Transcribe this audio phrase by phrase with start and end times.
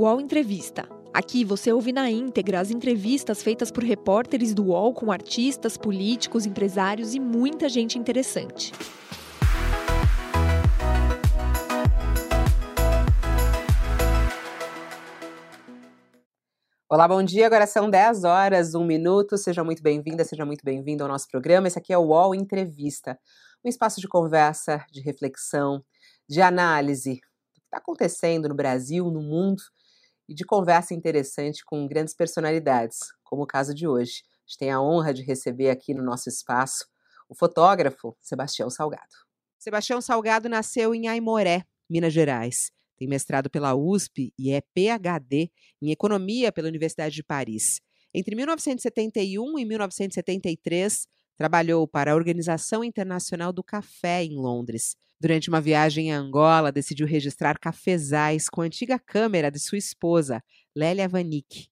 [0.00, 0.88] UOL Entrevista.
[1.12, 6.46] Aqui você ouve na íntegra as entrevistas feitas por repórteres do UOL com artistas, políticos,
[6.46, 8.72] empresários e muita gente interessante.
[16.88, 17.44] Olá, bom dia.
[17.44, 19.36] Agora são 10 horas, 1 minuto.
[19.36, 21.68] Seja muito bem-vinda, seja muito bem-vindo ao nosso programa.
[21.68, 23.18] Esse aqui é o UOL Entrevista,
[23.62, 25.84] um espaço de conversa, de reflexão,
[26.26, 29.62] de análise do que está acontecendo no Brasil, no mundo
[30.30, 34.22] e de conversa interessante com grandes personalidades, como o caso de hoje.
[34.24, 36.86] A gente tem a honra de receber aqui no nosso espaço
[37.28, 39.14] o fotógrafo Sebastião Salgado.
[39.58, 45.90] Sebastião Salgado nasceu em Aimoré, Minas Gerais tem mestrado pela USP e é PhD em
[45.90, 47.80] Economia pela Universidade de Paris.
[48.12, 51.06] Entre 1971 e 1973,
[51.40, 54.94] trabalhou para a Organização Internacional do Café em Londres.
[55.18, 60.44] Durante uma viagem a Angola, decidiu registrar cafezais com a antiga câmera de sua esposa,
[60.76, 61.68] Lélia Vanik.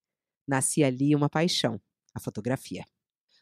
[0.48, 1.78] Nascia ali uma paixão,
[2.14, 2.82] a fotografia.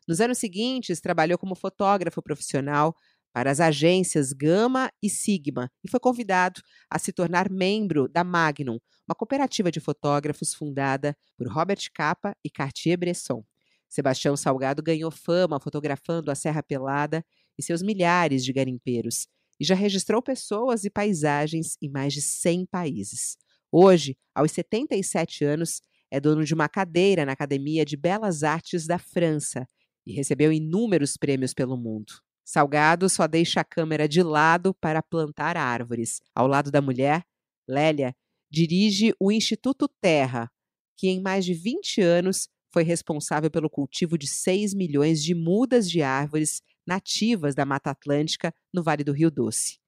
[0.09, 2.93] Nos anos seguintes, trabalhou como fotógrafo profissional
[3.33, 8.81] para as agências Gama e Sigma e foi convidado a se tornar membro da Magnum,
[9.09, 13.45] uma cooperativa de fotógrafos fundada por Robert Capa e Cartier-Bresson.
[13.89, 17.25] Sebastião Salgado ganhou fama fotografando a Serra Pelada
[17.59, 19.27] e seus milhares de garimpeiros
[19.59, 23.37] e já registrou pessoas e paisagens em mais de 100 países.
[23.73, 28.99] Hoje, aos 77 anos, é dono de uma cadeira na Academia de Belas Artes da
[28.99, 29.67] França
[30.07, 32.15] e recebeu inúmeros prêmios pelo mundo.
[32.45, 36.21] Salgado só deixa a câmera de lado para plantar árvores.
[36.33, 37.25] Ao lado da mulher,
[37.69, 38.15] Lélia
[38.49, 40.49] dirige o Instituto Terra,
[40.97, 45.91] que em mais de 20 anos foi responsável pelo cultivo de 6 milhões de mudas
[45.91, 49.79] de árvores nativas da Mata Atlântica no Vale do Rio Doce.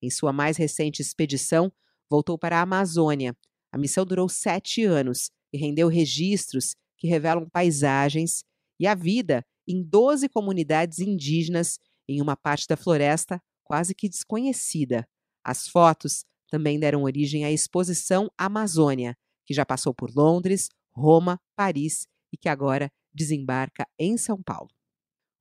[0.00, 1.70] Em sua mais recente expedição,
[2.08, 3.36] voltou para a Amazônia.
[3.70, 8.42] A missão durou sete anos e rendeu registros que revelam paisagens
[8.80, 11.78] e a vida em 12 comunidades indígenas
[12.08, 15.06] em uma parte da floresta quase que desconhecida.
[15.44, 19.14] As fotos também deram origem à exposição Amazônia,
[19.44, 24.70] que já passou por Londres, Roma, Paris e que agora desembarca em São Paulo.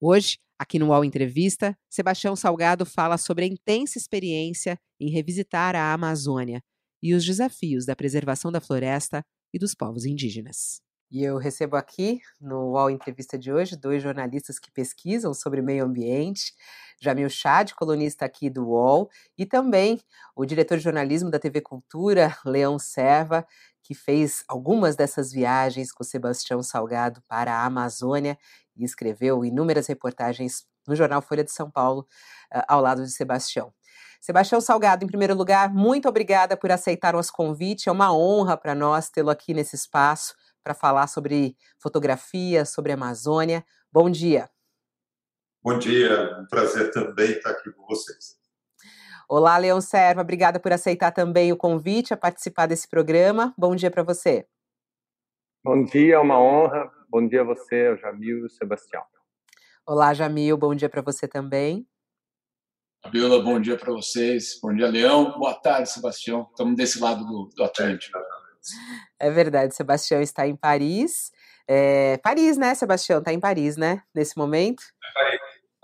[0.01, 5.93] Hoje, aqui no UOL Entrevista, Sebastião Salgado fala sobre a intensa experiência em revisitar a
[5.93, 6.61] Amazônia
[7.01, 10.81] e os desafios da preservação da floresta e dos povos indígenas.
[11.09, 15.85] E eu recebo aqui no UOL Entrevista de hoje dois jornalistas que pesquisam sobre meio
[15.85, 16.53] ambiente,
[17.01, 20.01] Jamil Chad, colunista aqui do UOL, e também
[20.35, 23.47] o diretor de jornalismo da TV Cultura, Leão Serva,
[23.81, 28.37] que fez algumas dessas viagens com Sebastião Salgado para a Amazônia
[28.75, 32.05] e escreveu inúmeras reportagens no jornal Folha de São Paulo,
[32.67, 33.73] ao lado de Sebastião.
[34.19, 37.87] Sebastião Salgado, em primeiro lugar, muito obrigada por aceitar o nosso convite.
[37.87, 42.95] É uma honra para nós tê-lo aqui nesse espaço para falar sobre fotografia, sobre a
[42.95, 43.63] Amazônia.
[43.91, 44.49] Bom dia.
[45.63, 48.37] Bom dia, um prazer também estar aqui com vocês.
[49.29, 53.53] Olá, Leão Serva, obrigada por aceitar também o convite a participar desse programa.
[53.57, 54.47] Bom dia para você.
[55.63, 56.89] Bom dia, é uma honra.
[57.09, 59.03] Bom dia a você, Jamil e Sebastião.
[59.85, 61.85] Olá, Jamil, bom dia para você também.
[63.03, 64.59] Fabiola, bom dia para vocês.
[64.61, 65.37] Bom dia, Leão.
[65.37, 66.47] Boa tarde, Sebastião.
[66.49, 68.17] Estamos desse lado do, do Atlântico.
[69.19, 71.31] É verdade, Sebastião está em Paris.
[71.67, 73.19] É, Paris, né, Sebastião?
[73.19, 74.83] Está em Paris, né, nesse momento?
[75.03, 75.39] É Paris,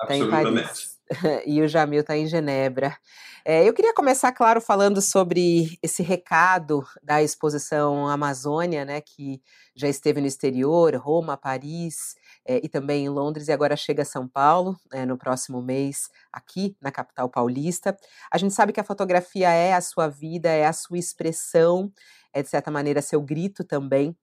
[0.07, 0.99] tá em Paris.
[1.45, 2.97] e o Jamil está em Genebra.
[3.45, 9.41] É, eu queria começar, claro, falando sobre esse recado da exposição Amazônia, né, que
[9.75, 12.15] já esteve no exterior, Roma, Paris
[12.47, 16.09] é, e também em Londres, e agora chega a São Paulo é, no próximo mês,
[16.31, 17.97] aqui na capital paulista.
[18.31, 21.91] A gente sabe que a fotografia é a sua vida, é a sua expressão,
[22.33, 24.15] é de certa maneira seu grito também.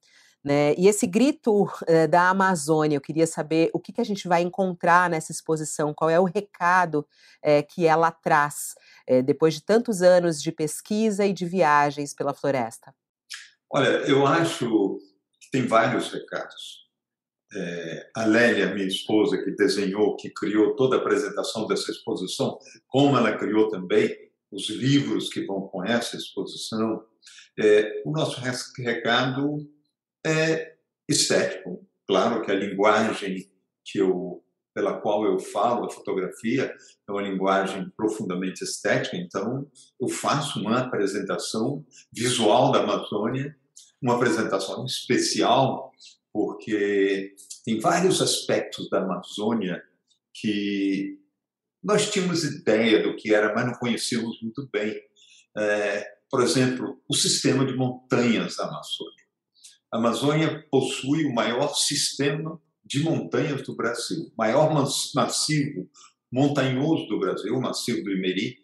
[0.42, 0.74] Né?
[0.78, 4.40] E esse grito eh, da Amazônia, eu queria saber o que, que a gente vai
[4.40, 7.06] encontrar nessa exposição, qual é o recado
[7.42, 8.74] eh, que ela traz,
[9.06, 12.94] eh, depois de tantos anos de pesquisa e de viagens pela floresta.
[13.70, 14.98] Olha, eu acho
[15.40, 16.80] que tem vários recados.
[17.52, 23.16] É, a Lélia, minha esposa, que desenhou, que criou toda a apresentação dessa exposição, como
[23.16, 24.16] ela criou também
[24.50, 27.04] os livros que vão com essa exposição,
[27.58, 28.40] é, o nosso
[28.78, 29.68] recado
[30.24, 30.74] é
[31.08, 31.86] estético.
[32.06, 33.50] Claro que a linguagem
[33.84, 34.42] que eu,
[34.74, 36.74] pela qual eu falo, a fotografia,
[37.08, 39.68] é uma linguagem profundamente estética, então
[40.00, 43.56] eu faço uma apresentação visual da Amazônia,
[44.00, 45.92] uma apresentação especial,
[46.32, 47.34] porque
[47.64, 49.82] tem vários aspectos da Amazônia
[50.32, 51.18] que
[51.82, 55.00] nós tínhamos ideia do que era, mas não conhecíamos muito bem.
[55.56, 59.24] É, por exemplo, o sistema de montanhas da Amazônia.
[59.92, 64.72] A Amazônia possui o maior sistema de montanhas do Brasil, maior
[65.14, 65.90] massivo
[66.32, 68.58] montanhoso do Brasil, o massivo do Imeri.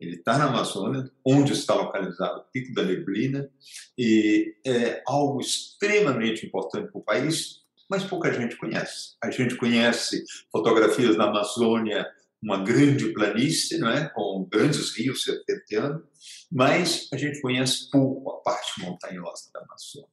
[0.00, 3.48] Ele está na Amazônia, onde está localizado o Pico da Neblina,
[3.96, 9.14] e é algo extremamente importante para o país, mas pouca gente conhece.
[9.22, 12.04] A gente conhece fotografias da Amazônia,
[12.42, 14.08] uma grande planície, não é?
[14.08, 16.04] com grandes rios serpenteando,
[16.50, 20.08] mas a gente conhece pouco a parte montanhosa da Amazônia.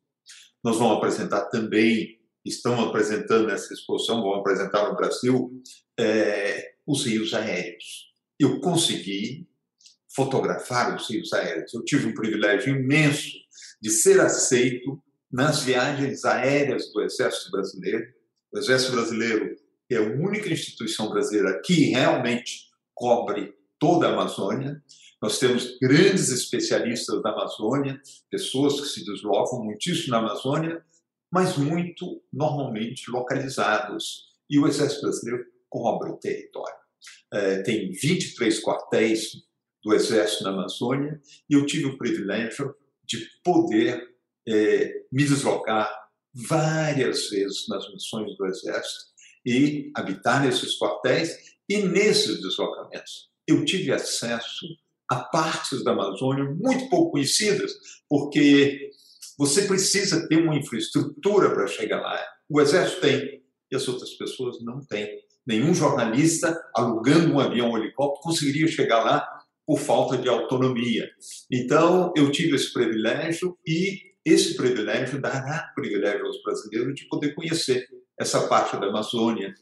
[0.64, 5.52] Nós vamos apresentar também, estamos apresentando nessa exposição, vamos apresentar no Brasil,
[6.00, 8.10] é, os rios aéreos.
[8.40, 9.48] Eu consegui
[10.16, 11.74] fotografar os rios aéreos.
[11.74, 13.38] Eu tive um privilégio imenso
[13.82, 15.02] de ser aceito
[15.32, 18.06] nas viagens aéreas do Exército Brasileiro.
[18.52, 19.56] O Exército Brasileiro
[19.90, 24.84] é a única instituição brasileira que realmente cobre toda a Amazônia.
[25.22, 30.84] Nós temos grandes especialistas da Amazônia, pessoas que se deslocam muitíssimo na Amazônia,
[31.32, 34.28] mas muito normalmente localizados.
[34.50, 36.80] E o Exército Brasileiro cobre o território.
[37.32, 39.32] É, tem 23 quartéis
[39.84, 42.76] do Exército na Amazônia e eu tive o privilégio
[43.06, 44.10] de poder
[44.48, 45.90] é, me deslocar
[46.34, 49.09] várias vezes nas missões do Exército
[49.46, 51.36] e habitar nesses quartéis
[51.68, 53.30] e nesses deslocamentos.
[53.48, 54.66] Eu tive acesso
[55.10, 57.74] a partes da Amazônia muito pouco conhecidas,
[58.08, 58.92] porque
[59.38, 62.20] você precisa ter uma infraestrutura para chegar lá.
[62.50, 65.08] O Exército tem e as outras pessoas não têm.
[65.48, 69.28] Nenhum jornalista alugando um avião ou um helicóptero conseguiria chegar lá
[69.66, 71.10] por falta de autonomia.
[71.52, 77.88] Então, eu tive esse privilégio e esse privilégio dará privilégio aos brasileiros de poder conhecer
[78.20, 79.54] essa parte da Amazônia.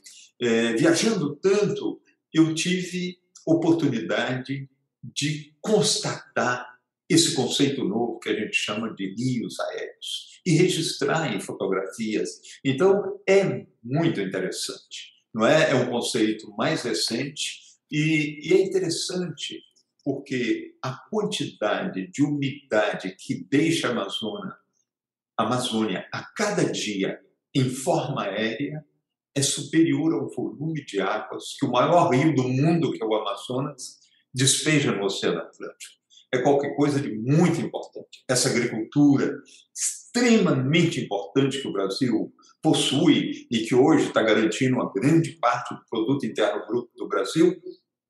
[0.42, 2.02] É, viajando tanto,
[2.34, 4.70] eu tive oportunidade
[5.04, 6.78] de constatar
[7.10, 12.42] esse conceito novo que a gente chama de rios aéreos e registrar em fotografias.
[12.64, 15.14] Então, é muito interessante.
[15.34, 15.72] Não é?
[15.72, 17.62] é um conceito mais recente
[17.92, 19.62] e, e é interessante
[20.04, 24.56] porque a quantidade de umidade que deixa a Amazônia,
[25.38, 27.22] a Amazônia a cada dia
[27.58, 28.84] em forma aérea
[29.36, 33.14] é superior ao volume de águas que o maior rio do mundo, que é o
[33.14, 34.00] Amazonas,
[34.34, 35.98] despeja no Oceano Atlântico.
[36.34, 38.24] É qualquer coisa de muito importante.
[38.28, 39.38] Essa agricultura
[39.76, 45.82] extremamente importante que o Brasil possui e que hoje está garantindo uma grande parte do
[45.90, 47.56] produto interno bruto do Brasil,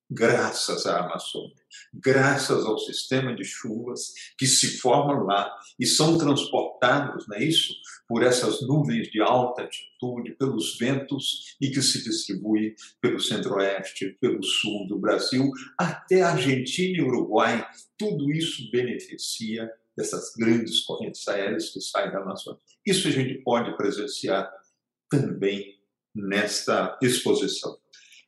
[0.10, 1.56] graças à Amazônia,
[1.94, 7.74] graças ao sistema de chuvas que se formam lá e são transportados, não é isso,
[8.08, 14.42] por essas nuvens de alta altitude, pelos ventos e que se distribui pelo centro-oeste, pelo
[14.44, 17.68] sul do Brasil, até Argentina e Uruguai.
[17.98, 22.62] Tudo isso beneficia dessas grandes correntes aéreas que saem da Amazônia.
[22.86, 24.50] Isso a gente pode presenciar
[25.10, 25.78] também
[26.16, 27.78] nesta exposição.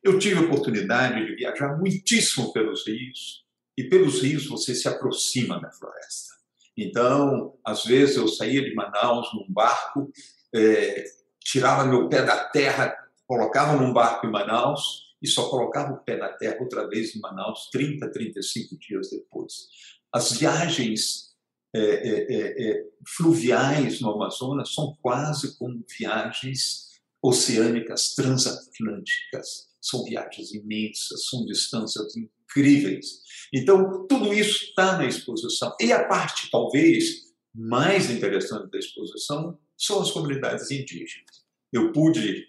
[0.02, 3.44] Eu tive a oportunidade de viajar muitíssimo pelos rios,
[3.76, 6.34] e pelos rios você se aproxima da floresta.
[6.76, 10.10] Então, às vezes eu saía de Manaus num barco,
[10.54, 11.04] é,
[11.40, 12.94] tirava meu pé da terra,
[13.26, 17.20] colocava num barco em Manaus e só colocava o pé na terra outra vez em
[17.20, 19.68] Manaus 30, 35 dias depois.
[20.12, 21.30] As viagens
[21.74, 26.89] é, é, é, é, fluviais no Amazonas são quase como viagens
[27.22, 29.68] oceânicas transatlânticas.
[29.80, 33.20] São viagens imensas, são distâncias incríveis.
[33.52, 35.74] Então, tudo isso está na exposição.
[35.80, 41.44] E a parte, talvez, mais interessante da exposição são as comunidades indígenas.
[41.72, 42.46] Eu pude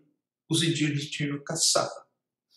[0.51, 1.91] os indígenas tinham caçar,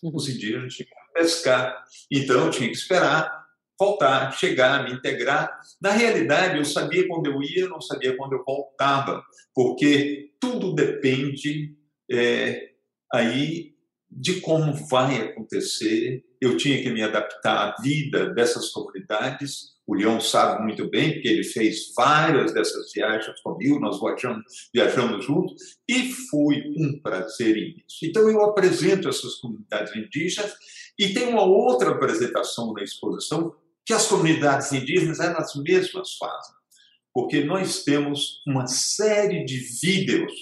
[0.02, 1.84] os indígenas tinham pescar.
[2.10, 3.40] Então, eu tinha que esperar
[3.80, 5.58] voltar, chegar, me integrar.
[5.80, 11.74] Na realidade, eu sabia quando eu ia, não sabia quando eu voltava, porque tudo depende
[12.12, 12.72] é,
[13.10, 13.74] aí
[14.10, 16.22] de como vai acontecer.
[16.40, 19.78] Eu tinha que me adaptar à vida dessas comunidades.
[19.86, 25.24] O Leão sabe muito bem, porque ele fez várias dessas viagens comigo, nós viajamos, viajamos
[25.24, 25.54] juntos,
[25.88, 27.98] e foi um prazer imenso.
[28.04, 30.54] Então, eu apresento essas comunidades indígenas,
[30.98, 33.54] e tem uma outra apresentação na exposição,
[33.84, 36.54] que as comunidades indígenas, elas mesmas fazem.
[37.12, 40.32] Porque nós temos uma série de vídeos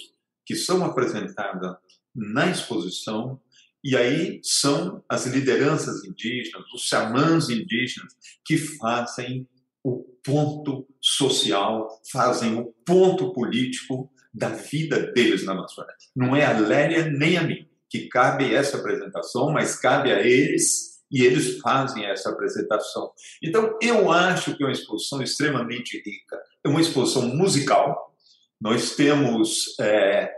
[0.45, 1.75] que são apresentados
[2.15, 3.39] na exposição,
[3.83, 8.13] e aí são as lideranças indígenas, os xamãs indígenas,
[8.45, 9.47] que fazem
[9.83, 15.93] o ponto social, fazem o ponto político da vida deles na Amazônia.
[16.15, 20.99] Não é a Lélia nem a mim que cabe essa apresentação, mas cabe a eles
[21.11, 23.11] e eles fazem essa apresentação.
[23.41, 26.39] Então, eu acho que é uma exposição extremamente rica.
[26.63, 28.13] É uma exposição musical.
[28.61, 30.31] Nós temos é,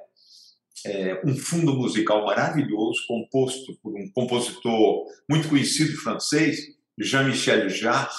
[0.86, 6.60] é, um fundo musical maravilhoso, composto por um compositor muito conhecido francês,
[6.98, 8.10] Jean-Michel Jarre,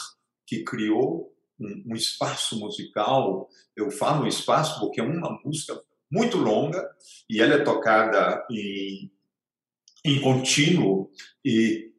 [0.47, 3.49] que criou um, um, espaço musical.
[3.77, 6.89] Eu falo espaço porque é uma música muito longa
[7.29, 9.11] e ela é tocada em,
[10.05, 11.11] em contínuo
[11.45, 11.91] e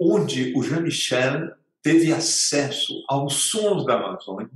[0.00, 1.52] onde o Jean-Michel
[1.82, 4.50] teve acesso aos sons da Amazônia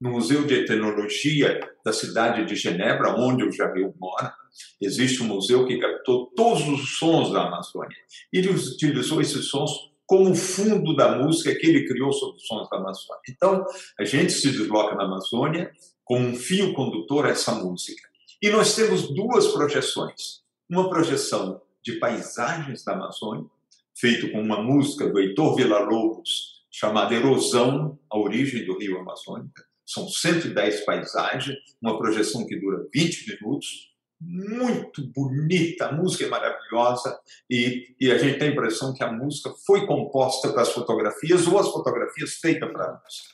[0.00, 4.34] no Museu de Etnologia da cidade de Genebra, onde o Jamil mora,
[4.80, 7.96] existe um museu que captou todos os sons da Amazônia.
[8.32, 12.76] Ele utilizou esses sons como fundo da música que ele criou sobre os sons da
[12.76, 13.22] Amazônia.
[13.28, 13.64] Então,
[13.98, 15.72] a gente se desloca na Amazônia
[16.04, 18.08] com um fio condutor a essa música.
[18.42, 20.42] E nós temos duas projeções.
[20.68, 23.46] Uma projeção de paisagens da Amazônia,
[23.94, 30.08] feito com uma música do Heitor Villa-Lobos, chamada Erosão, a origem do rio Amazônica, são
[30.08, 33.91] 110 paisagens, uma projeção que dura 20 minutos,
[34.24, 37.18] muito bonita, a música é maravilhosa
[37.50, 41.46] e, e a gente tem a impressão que a música foi composta para as fotografias
[41.46, 43.28] ou as fotografias feitas para a música.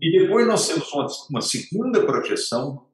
[0.00, 2.86] E depois nós temos uma, uma segunda projeção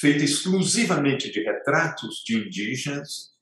[0.00, 3.32] feita exclusivamente de retratos de indígenas,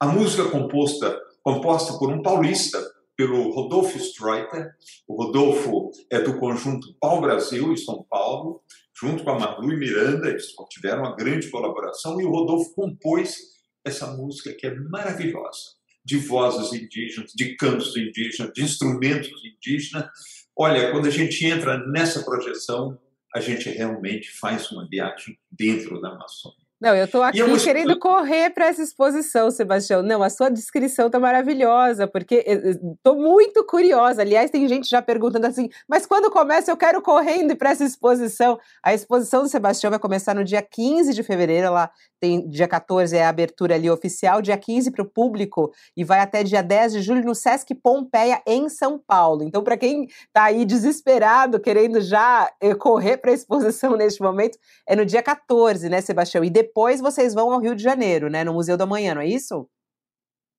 [0.00, 2.78] a música composta composta por um paulista,
[3.16, 4.74] pelo Rodolfo Streuter.
[5.06, 8.62] O Rodolfo é do conjunto Pau Brasil, em São Paulo,
[9.00, 13.36] junto com a Marlu e Miranda, eles tiveram uma grande colaboração, e o Rodolfo compôs
[13.84, 20.08] essa música que é maravilhosa, de vozes indígenas, de cantos indígenas, de instrumentos indígenas.
[20.56, 22.98] Olha, quando a gente entra nessa projeção,
[23.34, 26.67] a gente realmente faz uma viagem dentro da Amazônia.
[26.80, 30.00] Não, eu estou aqui eu querendo correr para essa exposição, Sebastião.
[30.00, 34.22] Não, a sua descrição está maravilhosa, porque estou muito curiosa.
[34.22, 38.58] Aliás, tem gente já perguntando assim, mas quando começa eu quero correndo para essa exposição.
[38.80, 43.16] A exposição do Sebastião vai começar no dia 15 de fevereiro, lá tem dia 14
[43.16, 46.94] é a abertura ali oficial, dia 15 para o público e vai até dia 10
[46.94, 49.42] de julho no Sesc Pompeia, em São Paulo.
[49.44, 54.58] Então, para quem está aí desesperado, querendo já eh, correr para a exposição neste momento,
[54.86, 56.44] é no dia 14, né, Sebastião?
[56.44, 56.67] E depois
[57.00, 59.68] vocês vão ao Rio de Janeiro, né, no Museu da Manhã, não é isso?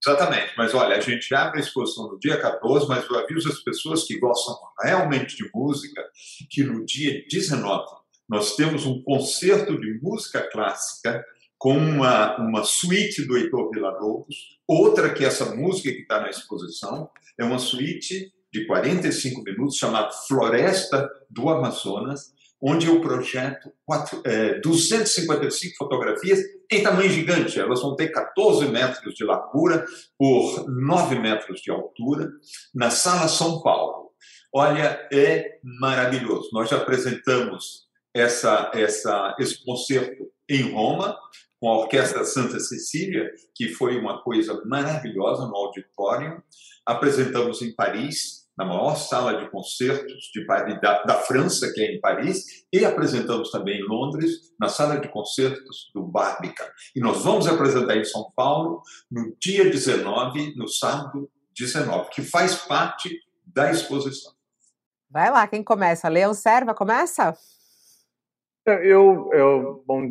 [0.06, 3.60] Exatamente, mas olha, a gente abre a exposição no dia 14, mas eu aviso as
[3.60, 6.02] pessoas que gostam realmente de música
[6.50, 7.86] que no dia 19
[8.30, 11.26] nós temos um concerto de música clássica
[11.58, 14.36] com uma, uma suíte do Heitor Villa-Lobos,
[14.66, 20.12] outra que essa música que está na exposição, é uma suíte de 45 minutos chamada
[20.28, 26.40] Floresta do Amazonas, onde eu projeto quatro, é, 255 fotografias
[26.72, 27.60] em tamanho gigante.
[27.60, 29.86] Elas vão ter 14 metros de largura
[30.18, 32.30] por 9 metros de altura,
[32.74, 34.10] na Sala São Paulo.
[34.54, 36.50] Olha, é maravilhoso.
[36.52, 41.18] Nós já apresentamos essa, essa, esse concerto em Roma,
[41.60, 46.42] com a Orquestra Santa Cecília, que foi uma coisa maravilhosa no auditório.
[46.86, 51.96] Apresentamos em Paris, na maior sala de concertos de Paris, da, da, França, que é
[51.96, 56.68] em Paris, e apresentamos também em Londres, na sala de concertos do Barbican.
[56.94, 62.56] E nós vamos apresentar em São Paulo no dia 19, no sábado 19, que faz
[62.56, 64.34] parte da exposição.
[65.10, 66.10] Vai lá, quem começa?
[66.10, 67.38] Leão Serva, começa?
[68.66, 70.02] Eu, eu, bom,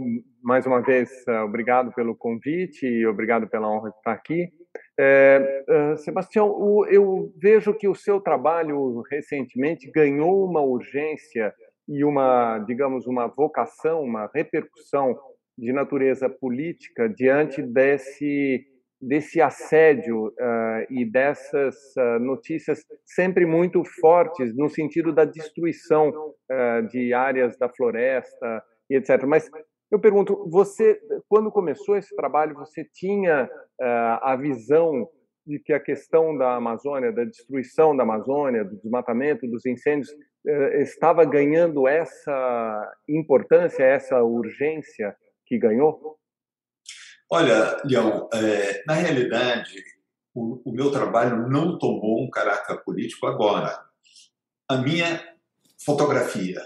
[0.42, 4.50] mais uma vez, eh, obrigado pelo convite e obrigado pela honra de estar aqui.
[5.00, 5.64] É,
[5.98, 11.54] Sebastião, eu vejo que o seu trabalho recentemente ganhou uma urgência
[11.88, 15.16] e uma, digamos, uma vocação, uma repercussão
[15.56, 18.64] de natureza política diante desse
[19.00, 26.86] desse assédio uh, e dessas uh, notícias sempre muito fortes no sentido da destruição uh,
[26.88, 29.22] de áreas da floresta e etc.
[29.24, 29.48] Mas
[29.90, 35.08] Eu pergunto, você, quando começou esse trabalho, você tinha uh, a visão
[35.46, 40.80] de que a questão da Amazônia, da destruição da Amazônia, do desmatamento, dos incêndios, uh,
[40.82, 45.16] estava ganhando essa importância, essa urgência
[45.46, 46.18] que ganhou?
[47.30, 49.82] Olha, Leão, é, na realidade,
[50.34, 53.78] o, o meu trabalho não tomou um caráter político agora.
[54.68, 55.34] A minha
[55.82, 56.60] fotografia,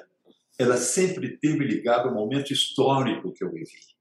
[0.59, 3.93] ela sempre teve ligada ao momento histórico que eu vivi.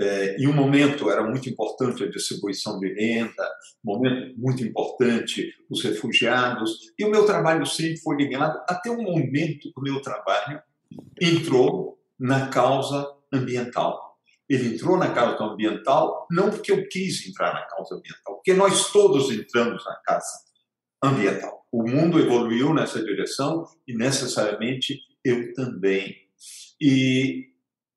[0.00, 3.42] É, em um momento era muito importante a distribuição de renda,
[3.84, 9.02] um momento muito importante os refugiados, e o meu trabalho sempre foi ligado até o
[9.02, 10.62] momento que o meu trabalho
[11.20, 14.16] entrou na causa ambiental.
[14.48, 18.92] Ele entrou na causa ambiental não porque eu quis entrar na causa ambiental, porque nós
[18.92, 20.48] todos entramos na causa
[21.02, 21.66] ambiental.
[21.72, 26.16] O mundo evoluiu nessa direção e necessariamente eu também.
[26.80, 27.48] E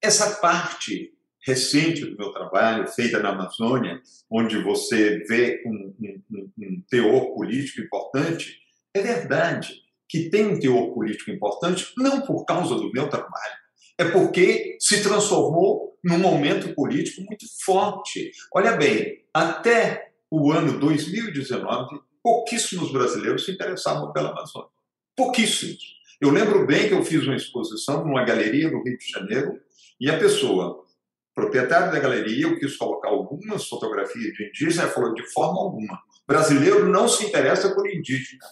[0.02, 1.14] essa parte
[1.46, 7.82] recente do meu trabalho, feita na Amazônia, onde você vê um, um, um teor político
[7.82, 8.58] importante,
[8.94, 13.56] é verdade que tem um teor político importante, não por causa do meu trabalho,
[13.98, 18.32] é porque se transformou num momento político muito forte.
[18.54, 24.70] Olha bem, até o ano 2019, pouquíssimos brasileiros se interessavam pela Amazônia.
[25.16, 26.01] Pouquíssimos.
[26.22, 29.60] Eu lembro bem que eu fiz uma exposição numa galeria no Rio de Janeiro
[30.00, 30.86] e a pessoa,
[31.34, 36.00] proprietário da galeria, eu quis colocar algumas fotografias de indígena falou de forma alguma.
[36.28, 38.46] Brasileiro não se interessa por indígena.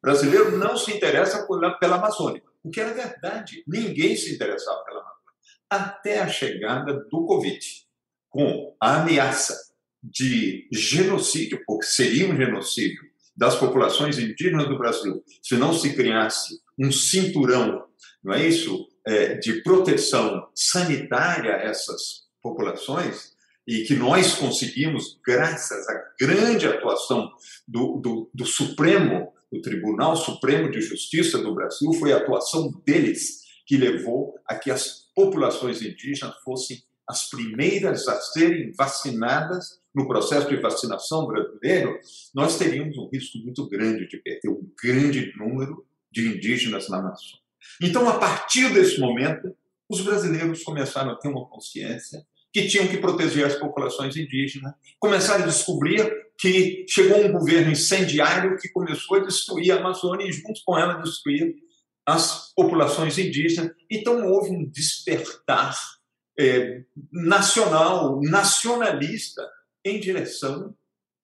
[0.00, 1.44] Brasileiro não se interessa
[1.80, 2.44] pela Amazônia.
[2.62, 3.64] O que era verdade.
[3.66, 5.16] Ninguém se interessava pela Amazônia.
[5.68, 7.58] Até a chegada do Covid,
[8.30, 9.56] com a ameaça
[10.00, 13.02] de genocídio, porque seria um genocídio
[13.36, 17.84] das populações indígenas do Brasil, se não se criasse um cinturão,
[18.22, 23.34] não é isso, é, de proteção sanitária a essas populações
[23.66, 27.30] e que nós conseguimos graças à grande atuação
[27.66, 33.44] do, do, do Supremo, do Tribunal Supremo de Justiça do Brasil, foi a atuação deles
[33.66, 40.48] que levou a que as populações indígenas fossem as primeiras a serem vacinadas no processo
[40.48, 41.98] de vacinação brasileiro,
[42.34, 47.40] nós teríamos um risco muito grande de perder um grande número de indígenas na Amazônia.
[47.80, 49.54] Então, a partir desse momento,
[49.88, 55.44] os brasileiros começaram a ter uma consciência que tinham que proteger as populações indígenas, começaram
[55.44, 60.60] a descobrir que chegou um governo incendiário que começou a destruir a Amazônia e, junto
[60.64, 61.54] com ela, destruir
[62.06, 63.72] as populações indígenas.
[63.90, 65.76] Então, houve um despertar
[66.38, 69.42] é, nacional, nacionalista,
[69.84, 70.74] em direção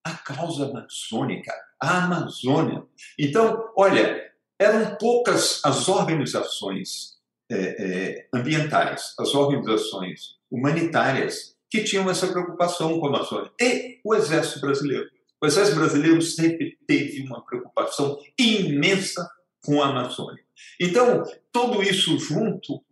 [0.03, 2.83] à causa amazônica, à Amazônia.
[3.17, 7.13] Então, olha, eram poucas as organizações
[7.51, 13.51] é, é, ambientais, as organizações humanitárias que tinham essa preocupação com a Amazônia.
[13.59, 15.09] E o Exército Brasileiro.
[15.41, 19.29] O Exército Brasileiro sempre teve uma preocupação imensa
[19.65, 20.43] com a Amazônia.
[20.79, 22.83] Então, tudo isso junto,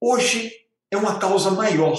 [0.00, 0.52] hoje
[0.90, 1.98] é uma causa maior.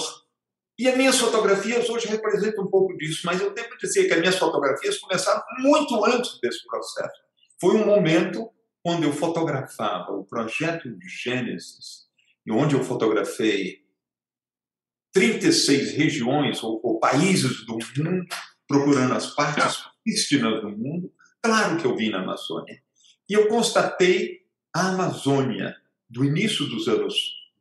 [0.78, 4.20] E as minhas fotografias hoje representam um pouco disso, mas eu devo dizer que as
[4.20, 7.16] minhas fotografias começaram muito antes desse processo.
[7.60, 8.52] Foi um momento
[8.86, 12.06] quando eu fotografava o projeto de Gênesis,
[12.46, 13.80] e onde eu fotografei
[15.12, 18.28] 36 regiões ou, ou países do mundo,
[18.68, 22.80] procurando as partes prístinas do mundo, claro que eu vi na Amazônia.
[23.28, 25.76] E eu constatei a Amazônia
[26.08, 27.16] do início dos anos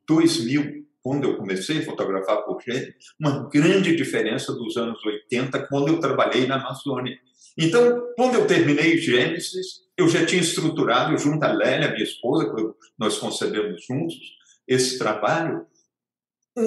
[0.07, 5.87] 2000, quando eu comecei a fotografar por Gênesis, uma grande diferença dos anos 80, quando
[5.87, 7.19] eu trabalhei na Amazônia.
[7.57, 12.61] Então, quando eu terminei Gênesis, eu já tinha estruturado, junto à Lélia, minha esposa, que
[12.97, 14.15] nós concebemos juntos
[14.67, 15.65] esse trabalho,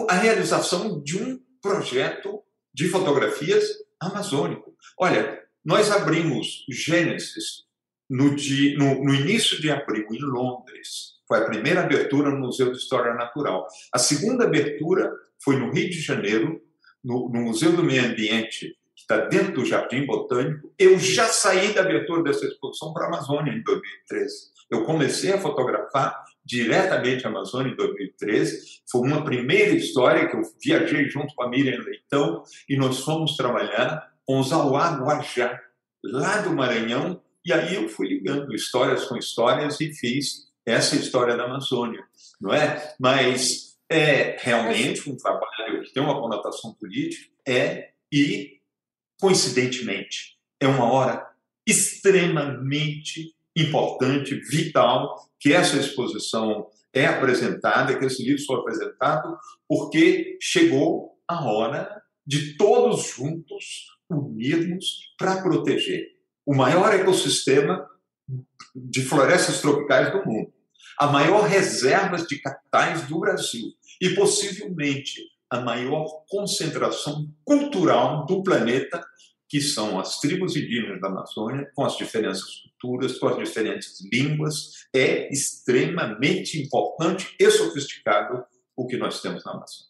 [0.08, 3.64] a realização de um projeto de fotografias
[4.00, 4.74] amazônico.
[4.98, 7.64] Olha, nós abrimos Gênesis
[8.08, 11.18] no, dia, no, no início de abril, em Londres.
[11.26, 13.66] Foi a primeira abertura no Museu de História Natural.
[13.92, 16.62] A segunda abertura foi no Rio de Janeiro,
[17.04, 18.77] no, no Museu do Meio Ambiente
[19.08, 20.70] está dentro do Jardim Botânico.
[20.78, 24.34] Eu já saí da abertura dessa exposição para a Amazônia em 2013.
[24.70, 28.82] Eu comecei a fotografar diretamente a Amazônia em 2013.
[28.90, 33.34] Foi uma primeira história que eu viajei junto com a Miriam Leitão e nós fomos
[33.34, 35.58] trabalhar com os Auá Guajá,
[36.04, 41.34] lá do Maranhão, e aí eu fui ligando histórias com histórias e fiz essa história
[41.34, 42.04] da Amazônia,
[42.38, 42.94] não é?
[43.00, 48.57] Mas é realmente um trabalho que tem uma conotação política, é, e
[49.20, 51.26] coincidentemente, é uma hora
[51.66, 59.36] extremamente importante, vital, que essa exposição é apresentada, que esse livro foi apresentado
[59.68, 66.06] porque chegou a hora de todos juntos unirmos para proteger
[66.46, 67.86] o maior ecossistema
[68.74, 70.52] de florestas tropicais do mundo,
[70.98, 79.02] a maior reserva de capitais do Brasil e possivelmente a maior concentração cultural do planeta,
[79.48, 82.42] que são as tribos indígenas da Amazônia, com as diferentes
[82.80, 84.86] culturas, com as diferentes línguas.
[84.94, 88.44] É extremamente importante e sofisticado
[88.76, 89.88] o que nós temos na Amazônia.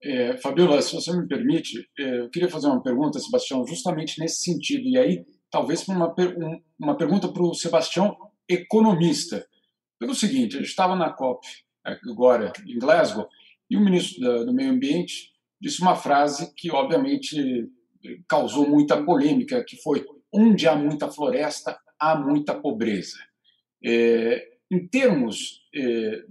[0.00, 4.42] É, Fabiola, se você me permite, é, eu queria fazer uma pergunta, Sebastião, justamente nesse
[4.42, 4.86] sentido.
[4.86, 6.14] E aí, talvez uma,
[6.78, 8.16] uma pergunta para o Sebastião,
[8.48, 9.44] economista.
[9.98, 11.44] Pelo seguinte, a gente estava na COP
[11.84, 13.28] agora em Glasgow
[13.70, 17.68] e o ministro do Meio Ambiente disse uma frase que, obviamente,
[18.28, 23.18] causou muita polêmica, que foi onde há muita floresta, há muita pobreza.
[23.84, 26.22] É, em termos, é,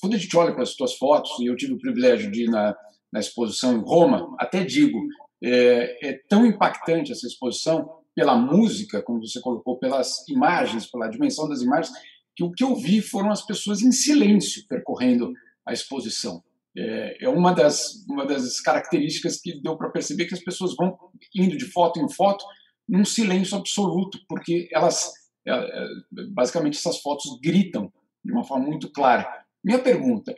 [0.00, 2.50] quando a gente olha para as suas fotos, e eu tive o privilégio de ir
[2.50, 2.76] na,
[3.12, 4.98] na exposição em Roma, até digo,
[5.42, 11.48] é, é tão impactante essa exposição pela música, como você colocou, pelas imagens, pela dimensão
[11.48, 11.94] das imagens,
[12.34, 15.32] que o que eu vi foram as pessoas em silêncio percorrendo
[15.66, 16.42] a exposição
[16.78, 20.96] é, é uma, das, uma das características que deu para perceber que as pessoas vão
[21.34, 22.44] indo de foto em foto
[22.88, 25.12] num silêncio absoluto, porque elas,
[25.46, 25.86] é, é,
[26.30, 27.92] basicamente, essas fotos gritam
[28.24, 29.28] de uma forma muito clara.
[29.62, 30.34] Minha pergunta: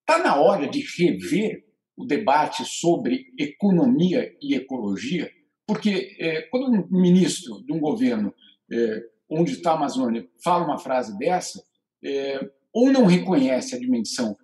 [0.00, 1.64] está na hora de rever
[1.96, 5.30] o debate sobre economia e ecologia?
[5.66, 8.34] Porque é, quando um ministro de um governo
[8.70, 11.64] é, onde está a Amazônia fala uma frase dessa,
[12.04, 14.36] é, ou não reconhece a dimensão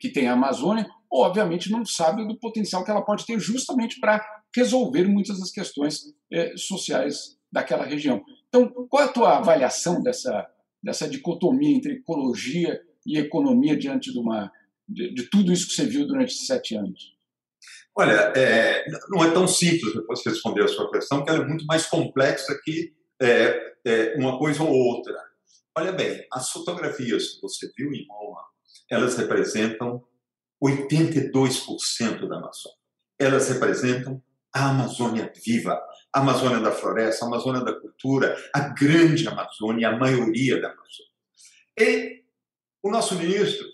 [0.00, 4.24] que tem a Amazônia, obviamente não sabe do potencial que ela pode ter justamente para
[4.54, 8.22] resolver muitas das questões é, sociais daquela região.
[8.48, 10.46] Então, qual é a tua avaliação dessa,
[10.82, 14.50] dessa dicotomia entre ecologia e economia diante de, uma,
[14.88, 17.12] de, de tudo isso que você viu durante esses sete anos?
[17.94, 21.66] Olha, é, não é tão simples você responder a sua questão, porque ela é muito
[21.66, 25.14] mais complexa que é, é, uma coisa ou outra.
[25.76, 28.40] Olha bem, as fotografias que você viu em Roma
[28.92, 30.04] elas representam
[30.62, 32.78] 82% da Amazônia.
[33.18, 34.22] Elas representam
[34.54, 35.82] a Amazônia viva,
[36.14, 41.12] a Amazônia da floresta, a Amazônia da cultura, a grande Amazônia, a maioria da Amazônia.
[41.80, 42.22] E
[42.82, 43.66] o nosso ministro,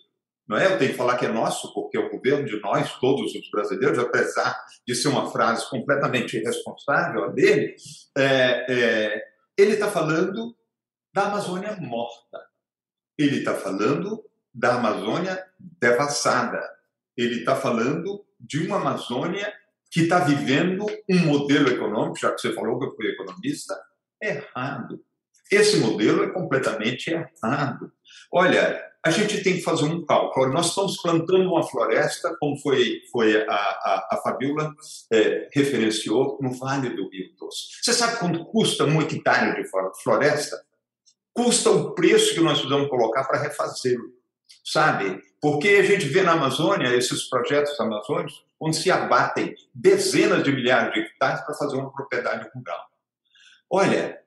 [0.47, 0.67] não é?
[0.67, 3.51] Eu tenho que falar que é nosso, porque é o governo de nós, todos os
[3.51, 7.75] brasileiros, apesar de ser uma frase completamente irresponsável a dele,
[8.17, 9.23] é, é,
[9.57, 10.57] ele está falando
[11.13, 12.39] da Amazônia morta.
[13.19, 14.25] Ele está falando
[14.59, 15.43] da Amazônia
[15.81, 16.61] devassada.
[17.17, 19.53] Ele está falando de uma Amazônia
[19.91, 23.81] que está vivendo um modelo econômico, já que você falou que eu fui economista,
[24.21, 25.01] errado.
[25.51, 27.91] Esse modelo é completamente errado.
[28.31, 30.53] Olha, a gente tem que fazer um cálculo.
[30.53, 34.75] Nós estamos plantando uma floresta, como foi, foi a, a, a Fabiola
[35.11, 37.69] é, referenciou, no Vale do Rio Doce.
[37.81, 39.69] Você sabe quanto custa um hectare de
[40.03, 40.61] floresta?
[41.33, 44.18] Custa o preço que nós precisamos colocar para refazê-lo
[44.65, 45.23] sabe?
[45.41, 50.93] Porque a gente vê na Amazônia esses projetos amazônicos onde se abatem dezenas de milhares
[50.93, 52.87] de hectares para fazer uma propriedade rural.
[53.71, 54.19] Olha,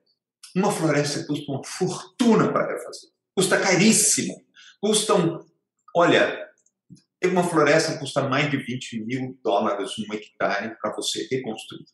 [0.55, 4.35] uma floresta custa uma fortuna para refazer, custa caríssimo,
[4.79, 5.45] custam,
[5.95, 6.49] olha,
[7.25, 11.85] uma floresta custa mais de 20 mil dólares um hectare para você reconstruir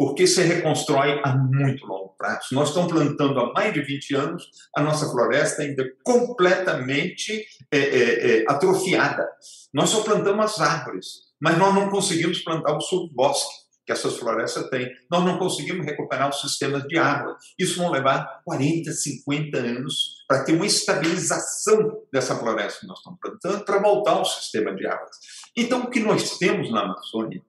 [0.00, 2.46] porque se reconstrói a muito longo prazo.
[2.52, 8.38] Nós estamos plantando há mais de 20 anos, a nossa floresta ainda completamente é, é,
[8.38, 9.28] é, atrofiada.
[9.74, 11.06] Nós só plantamos as árvores,
[11.38, 13.52] mas nós não conseguimos plantar o subbosque
[13.84, 14.90] que essas florestas têm.
[15.10, 17.36] Nós não conseguimos recuperar os sistemas de água.
[17.58, 23.18] Isso vai levar 40, 50 anos para ter uma estabilização dessa floresta que nós estamos
[23.20, 25.10] plantando, para voltar ao sistema de água.
[25.54, 27.42] Então, o que nós temos na Amazônia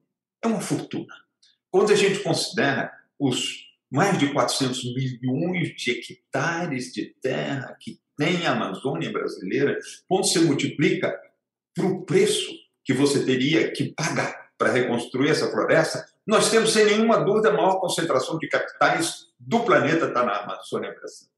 [0.43, 1.20] é uma fortuna
[1.71, 8.45] quando a gente considera os mais de 400 milhões de hectares de terra que tem
[8.45, 11.19] a Amazônia brasileira, quando você multiplica
[11.73, 12.51] para o preço
[12.83, 17.53] que você teria que pagar para reconstruir essa floresta, nós temos, sem nenhuma dúvida, a
[17.53, 21.31] maior concentração de capitais do planeta está na Amazônia brasileira.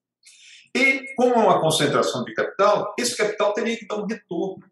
[0.76, 4.64] E, como é uma concentração de capital, esse capital teria que dar um retorno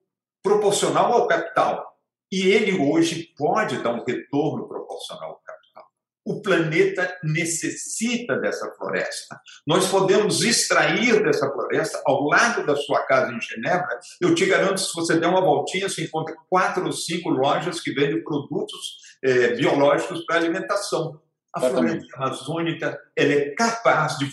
[0.44, 1.91] proporcional ao capital.
[2.32, 5.84] E ele hoje pode dar um retorno proporcional ao capital.
[6.24, 9.40] O planeta necessita dessa floresta.
[9.68, 14.00] Nós podemos extrair dessa floresta, ao lado da sua casa em Genebra.
[14.22, 17.92] Eu te garanto, se você der uma voltinha, você encontra quatro ou cinco lojas que
[17.92, 21.20] vendem produtos eh, biológicos para alimentação.
[21.54, 24.32] A floresta amazônica ela é capaz de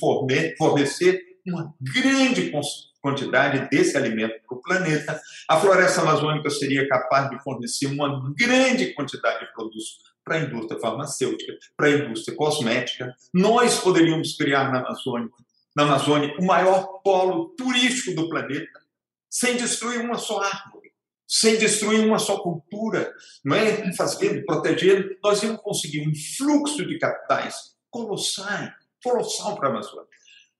[0.56, 2.50] fornecer uma grande
[3.00, 5.20] quantidade desse alimento para o planeta.
[5.48, 10.78] A floresta amazônica seria capaz de fornecer uma grande quantidade de produtos para a indústria
[10.78, 13.14] farmacêutica, para a indústria cosmética.
[13.32, 15.30] Nós poderíamos criar na Amazônia,
[15.74, 18.80] na Amazônia o maior polo turístico do planeta,
[19.30, 20.92] sem destruir uma só árvore,
[21.26, 23.12] sem destruir uma só cultura,
[23.44, 23.92] não é?
[23.94, 28.68] Fazendo, protegendo, nós íamos conseguir um fluxo de capitais colossal,
[29.02, 30.08] colossal para a Amazônia.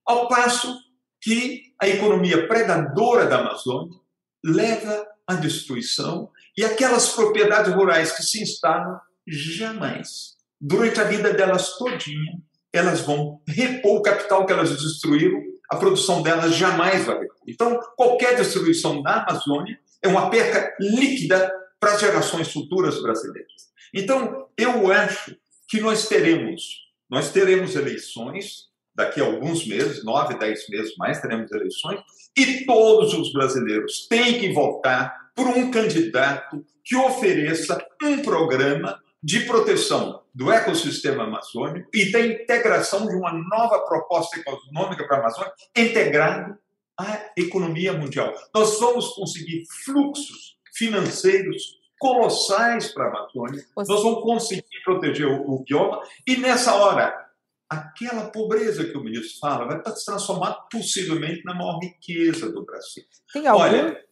[0.09, 0.75] Ao passo
[1.21, 3.95] que a economia predadora da Amazônia
[4.43, 11.77] leva à destruição e aquelas propriedades rurais que se instalam jamais, durante a vida delas
[11.77, 12.41] todinha,
[12.73, 17.37] elas vão repor o capital que elas destruíram, a produção delas jamais vai repor.
[17.47, 23.69] Então, qualquer destruição da Amazônia é uma perca líquida para as gerações futuras brasileiras.
[23.93, 26.63] Então, eu acho que nós teremos,
[27.07, 32.01] nós teremos eleições daqui a alguns meses, nove, dez meses mais, teremos eleições,
[32.37, 39.41] e todos os brasileiros têm que votar por um candidato que ofereça um programa de
[39.41, 45.53] proteção do ecossistema amazônico e da integração de uma nova proposta econômica para a Amazônia,
[45.75, 46.57] integrado
[46.97, 48.33] à economia mundial.
[48.53, 55.63] Nós vamos conseguir fluxos financeiros colossais para a Amazônia, nós vamos conseguir proteger o, o
[55.63, 57.28] bioma, e nessa hora,
[57.69, 63.03] aquela pobreza que o ministro fala vai se transformar possivelmente na maior riqueza do Brasil.
[63.31, 64.05] Tem algum, Olha,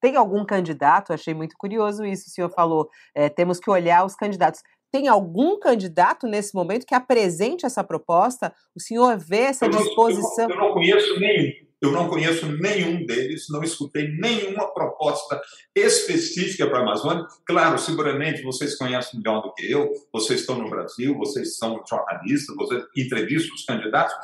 [0.00, 1.12] tem algum candidato?
[1.12, 2.28] Achei muito curioso isso.
[2.28, 4.62] O senhor falou, é, temos que olhar os candidatos.
[4.90, 8.52] Tem algum candidato nesse momento que apresente essa proposta?
[8.74, 10.50] O senhor vê essa eu não, disposição?
[10.50, 11.71] Eu eu não conheço nenhum.
[11.82, 15.42] Eu não conheço nenhum deles, não escutei nenhuma proposta
[15.74, 17.26] específica para a Amazônia.
[17.44, 22.54] Claro, seguramente vocês conhecem melhor do que eu, vocês estão no Brasil, vocês são jornalistas,
[22.54, 24.14] vocês entrevistam os candidatos,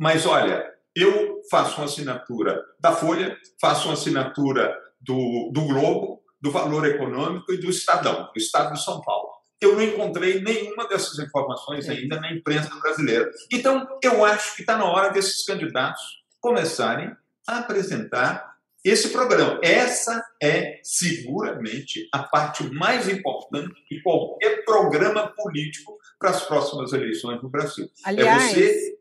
[0.00, 6.50] mas olha, eu faço uma assinatura da Folha, faço uma assinatura do, do Globo, do
[6.50, 9.28] Valor Econômico e do Estadão, do Estado de São Paulo.
[9.60, 13.30] Eu não encontrei nenhuma dessas informações ainda na imprensa brasileira.
[13.52, 17.16] Então, eu acho que está na hora desses candidatos começarem
[17.48, 18.52] a apresentar
[18.84, 19.60] esse programa.
[19.62, 27.40] Essa é seguramente a parte mais importante de qualquer programa político para as próximas eleições
[27.40, 27.86] no Brasil.
[28.04, 28.98] É Aliás, é você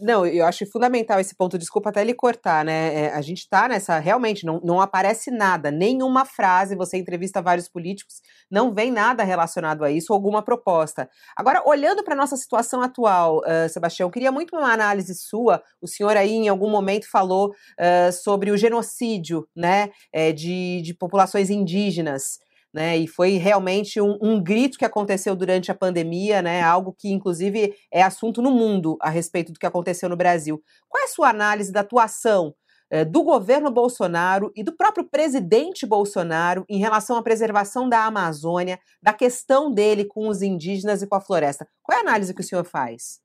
[0.00, 2.94] não, eu acho fundamental esse ponto, desculpa até ele cortar, né?
[2.94, 7.68] É, a gente tá nessa, realmente, não, não aparece nada, nenhuma frase, você entrevista vários
[7.68, 11.08] políticos, não vem nada relacionado a isso, alguma proposta.
[11.36, 15.62] Agora, olhando para nossa situação atual, uh, Sebastião, queria muito uma análise sua.
[15.80, 20.94] O senhor aí, em algum momento, falou uh, sobre o genocídio, né, é, de, de
[20.94, 22.38] populações indígenas
[22.74, 22.96] né?
[22.98, 26.60] E foi realmente um, um, grito que aconteceu durante a pandemia, né?
[26.60, 30.60] Algo que, inclusive, é assunto no mundo a respeito do que aconteceu no Brasil.
[30.88, 32.52] Qual é a sua análise da atuação
[32.90, 38.80] eh, do governo Bolsonaro e do próprio presidente Bolsonaro em relação à preservação da Amazônia,
[39.00, 41.68] da questão dele com os indígenas e com a floresta?
[41.80, 43.20] Qual é a análise que o senhor faz?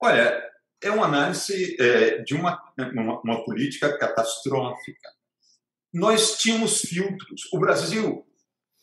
[0.00, 0.42] Olha,
[0.82, 5.17] é uma análise é, de uma, uma, uma política catastrófica
[5.92, 7.48] nós tínhamos filtros.
[7.52, 8.26] O Brasil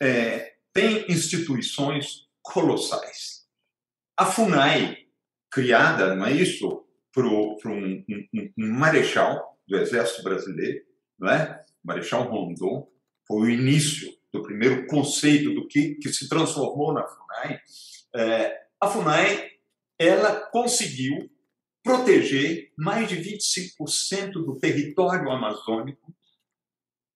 [0.02, 3.46] é, tem instituições colossais.
[4.18, 4.98] A FUNAI,
[5.52, 10.84] criada, não é isso, por, um, um, um, marechal do Exército Brasileiro,
[11.18, 11.65] não é?
[11.84, 12.88] Marechal Rondon,
[13.28, 17.60] foi o início do primeiro conceito do que, que se transformou na FUNAI.
[18.15, 19.52] É, a FUNAI
[19.98, 21.30] ela conseguiu
[21.84, 26.13] proteger mais de 25% do território amazônico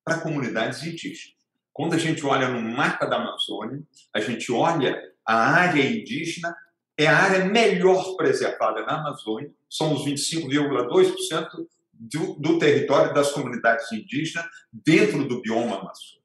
[0.10, 1.38] para comunidades indígenas.
[1.72, 3.82] Quando a gente olha no mapa da Amazônia,
[4.13, 6.56] a gente olha a área indígena,
[6.98, 13.91] é a área melhor preservada na Amazônia, são os 25,2% do, do território das comunidades
[13.91, 16.19] indígenas dentro do bioma amazônico.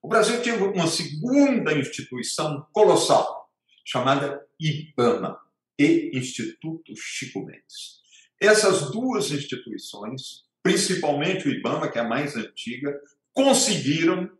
[0.00, 3.50] O Brasil tinha uma segunda instituição colossal,
[3.84, 5.38] chamada IBAMA,
[5.76, 7.98] e Instituto Chico Mendes.
[8.40, 12.96] Essas duas instituições, principalmente o IBAMA, que é a mais antiga,
[13.34, 14.30] conseguiram,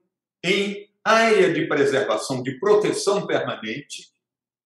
[0.43, 4.09] em área de preservação, de proteção permanente,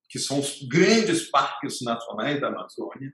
[0.08, 3.12] que são os grandes parques nacionais da Amazônia,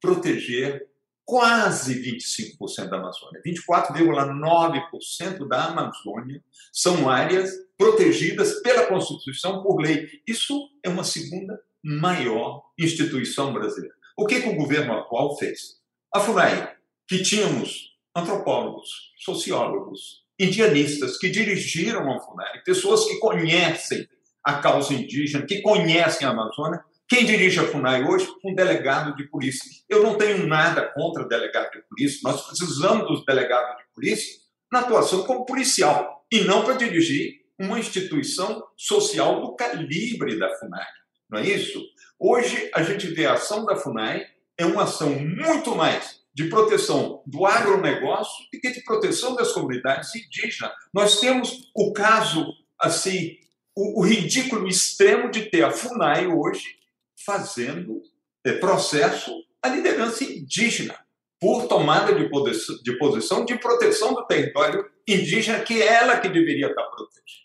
[0.00, 0.88] proteger
[1.24, 3.40] quase 25% da Amazônia.
[3.44, 10.08] 24,9% da Amazônia são áreas protegidas pela Constituição por lei.
[10.26, 13.94] Isso é uma segunda maior instituição brasileira.
[14.16, 15.80] O que, que o governo atual fez?
[16.14, 16.76] A FUNAI,
[17.08, 24.08] que tínhamos antropólogos, sociólogos, indianistas que dirigiram a FUNAI, pessoas que conhecem
[24.44, 28.26] a causa indígena, que conhecem a Amazônia, Quem dirige a FUNAI hoje?
[28.42, 29.68] Um delegado de polícia.
[29.86, 32.20] Eu não tenho nada contra delegado de polícia.
[32.24, 34.40] Nós precisamos dos delegados de polícia
[34.72, 40.86] na atuação como policial e não para dirigir uma instituição social do calibre da FUNAI.
[41.28, 41.82] Não é isso?
[42.18, 44.24] Hoje, a gente vê a ação da FUNAI
[44.56, 50.14] é uma ação muito mais de proteção do agronegócio do que de proteção das comunidades
[50.14, 50.72] indígenas.
[50.92, 52.46] Nós temos o caso,
[52.78, 53.36] assim,
[53.74, 56.76] o, o ridículo extremo de ter a FUNAI hoje
[57.24, 58.02] fazendo
[58.44, 60.98] é, processo à liderança indígena
[61.38, 66.28] por tomada de posição, de posição de proteção do território indígena, que é ela que
[66.28, 67.42] deveria estar protegida.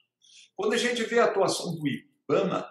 [0.55, 2.69] Quando a gente vê a atuação do IBAMA,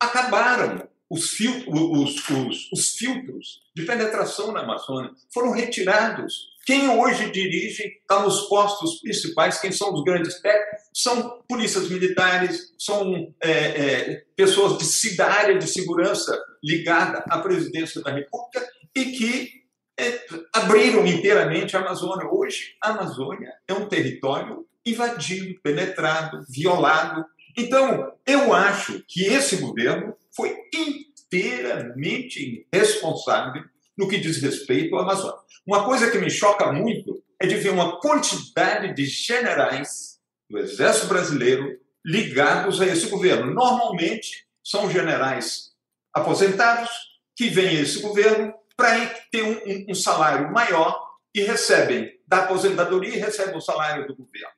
[0.00, 6.54] acabaram os, filtros, os, os, os filtros de penetração na Amazônia, foram retirados.
[6.64, 12.74] Quem hoje dirige está nos postos principais, quem são os grandes técnicos, são polícias militares,
[12.78, 19.04] são é, é, pessoas de, cidade área de segurança ligada à presidência da República e
[19.12, 19.62] que
[19.98, 22.28] é, abriram inteiramente a Amazônia.
[22.28, 27.24] Hoje, a Amazônia é um território invadido, penetrado, violado.
[27.56, 33.64] Então, eu acho que esse governo foi inteiramente irresponsável
[33.96, 35.40] no que diz respeito à Amazônia.
[35.66, 41.06] Uma coisa que me choca muito é de ver uma quantidade de generais do Exército
[41.06, 43.52] Brasileiro ligados a esse governo.
[43.52, 45.72] Normalmente são generais
[46.12, 46.90] aposentados
[47.34, 52.44] que vêm a esse governo para ter um, um, um, salário maior e recebem da
[52.44, 54.54] aposentadoria e recebem o salário do governo.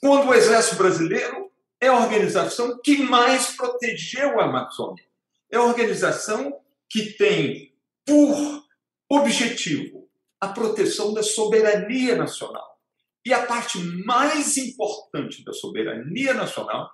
[0.00, 5.04] Quando o Exército Brasileiro é a organização que mais protegeu a Amazônia.
[5.50, 7.72] É a organização que tem
[8.04, 8.64] por
[9.08, 10.08] objetivo
[10.40, 12.78] a proteção da soberania nacional.
[13.24, 16.90] E a parte mais importante da soberania nacional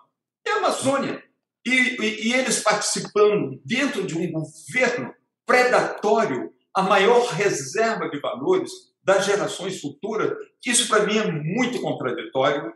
[0.47, 1.23] é a Amazônia.
[1.65, 5.15] E, e, e eles participando dentro de um governo
[5.47, 8.71] predatório, a maior reserva de valores
[9.03, 10.33] das gerações futuras,
[10.65, 12.73] isso para mim é muito contraditório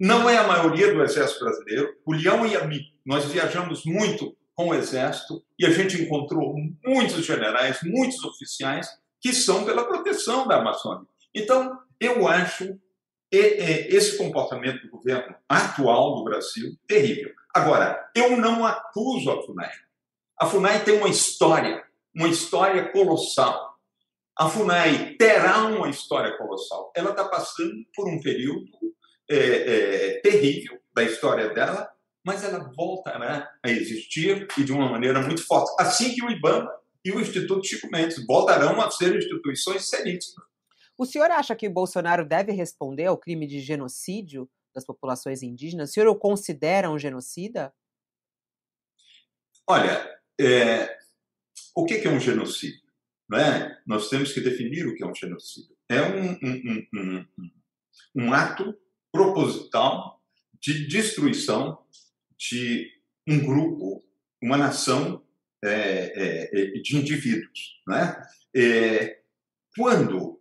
[0.00, 1.94] não é a maioria do Exército Brasileiro.
[2.06, 6.54] O Leão e a mim, nós viajamos muito com o Exército e a gente encontrou
[6.82, 8.88] muitos generais, muitos oficiais
[9.20, 11.06] que são pela proteção da Amazônia.
[11.34, 12.80] Então, eu acho
[13.30, 17.32] esse comportamento do governo atual do Brasil terrível.
[17.54, 19.70] Agora, eu não acuso a FUNAI.
[20.40, 21.84] A FUNAI tem uma história,
[22.14, 23.76] uma história colossal.
[24.34, 26.90] A FUNAI terá uma história colossal.
[26.96, 28.66] Ela está passando por um período
[29.30, 31.88] é, é, terrível da história dela,
[32.24, 35.70] mas ela voltará a existir e de uma maneira muito forte.
[35.78, 36.70] Assim que o IBAMA
[37.04, 40.44] e o Instituto Chico Mendes voltarão a ser instituições seríssimas.
[40.98, 45.90] O senhor acha que o Bolsonaro deve responder ao crime de genocídio das populações indígenas?
[45.90, 47.72] O senhor o considera um genocida?
[49.66, 50.98] Olha, é,
[51.74, 52.80] o que é um genocídio?
[53.32, 53.78] É?
[53.86, 55.74] Nós temos que definir o que é um genocídio.
[55.88, 57.26] É um, um, um,
[58.16, 58.76] um ato
[59.12, 60.20] proposital
[60.60, 61.78] de destruição
[62.38, 62.90] de
[63.26, 64.04] um grupo,
[64.42, 65.24] uma nação
[65.62, 67.80] é, é, é, de indivíduos.
[67.86, 68.22] Né?
[68.54, 69.20] É,
[69.76, 70.40] quando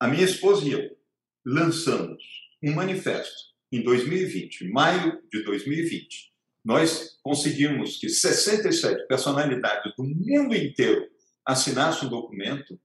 [0.00, 0.96] a minha esposa e eu
[1.44, 2.22] lançamos
[2.62, 6.32] um manifesto em 2020, em maio de 2020,
[6.64, 11.06] nós conseguimos que 67 personalidades do mundo inteiro
[11.44, 12.80] assinassem um documento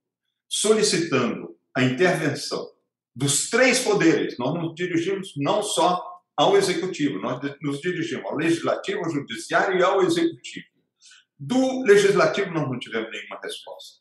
[0.49, 2.69] solicitando a intervenção
[3.19, 4.37] dos três poderes.
[4.37, 6.01] Nós nos dirigimos não só
[6.37, 10.65] ao executivo, nós nos dirigimos ao legislativo, ao judiciário e ao executivo.
[11.37, 13.99] Do legislativo, nós não tivemos nenhuma resposta.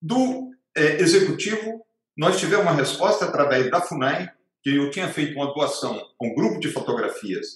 [0.00, 4.28] Do é, executivo, nós tivemos uma resposta através da FUNAI,
[4.60, 7.46] que eu tinha feito uma doação a um grupo de fotografias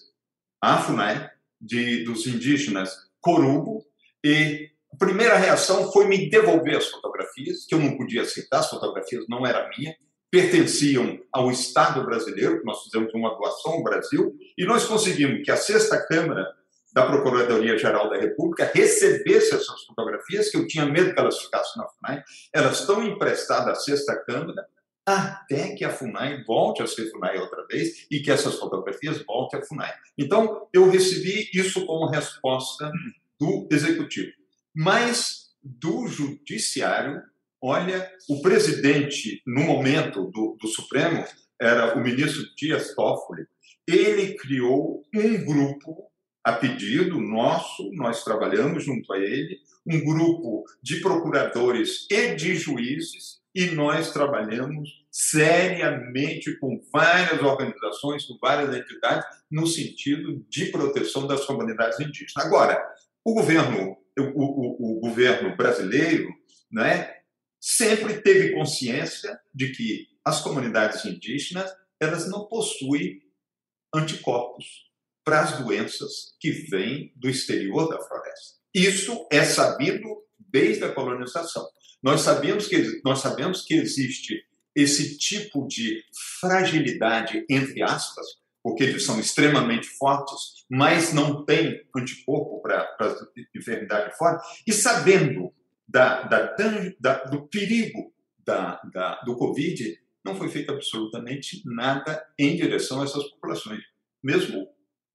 [0.63, 1.29] à FUNAI,
[1.61, 3.85] de, dos indígenas Corubo,
[4.23, 8.71] e a primeira reação foi me devolver as fotografias, que eu não podia aceitar, as
[8.71, 9.97] fotografias não eram minhas,
[10.31, 15.57] pertenciam ao Estado brasileiro, nós fizemos uma doação ao Brasil, e nós conseguimos que a
[15.57, 16.47] sexta Câmara
[16.93, 21.89] da Procuradoria-Geral da República recebesse essas fotografias, que eu tinha medo que elas ficassem na
[21.89, 24.67] FUNAI, elas estão emprestadas à sexta Câmara,
[25.05, 29.61] até que a FUNAI volte a ser FUNAI outra vez e que essas fotografias voltem
[29.61, 29.93] à FUNAI.
[30.19, 32.91] Então, eu recebi isso como resposta
[33.39, 34.33] do Executivo.
[34.75, 37.23] Mas do Judiciário,
[37.69, 41.25] Olha, o presidente, no momento do, do Supremo,
[41.61, 43.45] era o ministro Dias Toffoli.
[43.89, 46.09] Ele criou um grupo
[46.45, 53.41] a pedido nosso, nós trabalhamos junto a ele, um grupo de procuradores e de juízes,
[53.53, 61.45] e nós trabalhamos seriamente com várias organizações, com várias entidades, no sentido de proteção das
[61.45, 62.47] comunidades indígenas.
[62.47, 62.81] Agora,
[63.25, 66.29] o governo o, o, o governo brasileiro
[66.71, 67.16] né,
[67.61, 73.23] sempre teve consciência de que as comunidades indígenas elas não possuem
[73.95, 74.87] anticorpos
[75.25, 78.57] para as doenças que vêm do exterior da floresta.
[78.75, 81.67] Isso é sabido desde a colonização.
[82.03, 84.45] Nós sabemos que, nós sabemos que existe
[84.75, 86.05] esse tipo de
[86.41, 88.27] fragilidade, entre aspas,
[88.63, 93.17] porque eles são extremamente fortes, mas não têm anticorpo para a
[93.57, 95.53] enfermidade fora, e sabendo
[95.89, 96.57] da, da,
[97.01, 98.13] da, do perigo
[99.25, 103.83] do Covid, não foi feito absolutamente nada em direção a essas populações.
[104.23, 104.69] Mesmo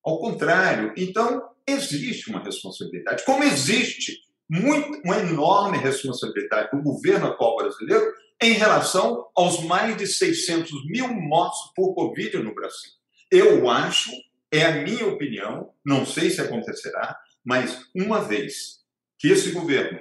[0.03, 0.93] ao contrário.
[0.97, 3.23] Então, existe uma responsabilidade.
[3.25, 4.19] Como existe
[4.49, 11.07] muito, uma enorme responsabilidade do governo atual brasileiro em relação aos mais de 600 mil
[11.13, 12.91] mortos por Covid no Brasil.
[13.31, 14.11] Eu acho,
[14.51, 18.81] é a minha opinião, não sei se acontecerá, mas uma vez
[19.17, 19.99] que esse governo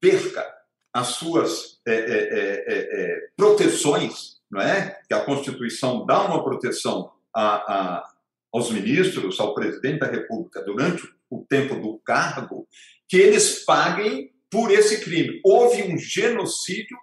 [0.00, 0.46] perca
[0.92, 5.00] as suas é, é, é, é proteções, não é?
[5.06, 8.10] Que a Constituição dá uma proteção a, a,
[8.52, 12.66] aos ministros, ao presidente da República durante o tempo do cargo,
[13.08, 15.40] que eles paguem por esse crime.
[15.44, 16.96] Houve um genocídio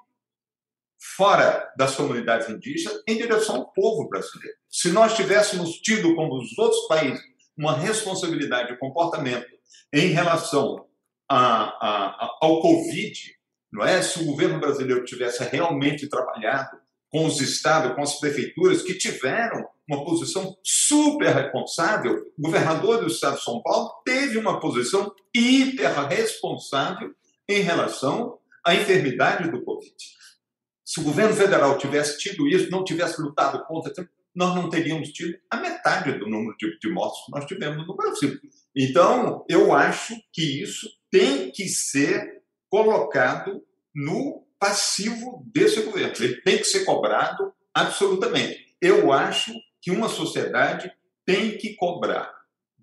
[1.15, 4.57] fora das comunidades indígenas em direção ao povo brasileiro.
[4.69, 7.21] Se nós tivéssemos tido, como os outros países,
[7.55, 9.47] uma responsabilidade de comportamento
[9.93, 10.87] em relação
[11.29, 13.19] a, a, ao Covid,
[13.71, 14.01] não é?
[14.01, 16.77] Se o governo brasileiro tivesse realmente trabalhado
[17.09, 23.07] com os estados, com as prefeituras que tiveram uma posição super responsável, o governador do
[23.07, 27.13] estado de São Paulo teve uma posição hiper responsável
[27.47, 29.93] em relação à enfermidade do Covid.
[30.85, 33.91] Se o governo federal tivesse tido isso, não tivesse lutado contra,
[34.35, 37.95] nós não teríamos tido a metade do número de, de mortos que nós tivemos no
[37.95, 38.39] Brasil.
[38.75, 43.63] Então, eu acho que isso tem que ser colocado
[43.93, 46.13] no passivo desse governo.
[46.19, 48.75] Ele tem que ser cobrado absolutamente.
[48.81, 50.91] Eu acho que uma sociedade
[51.25, 52.33] tem que cobrar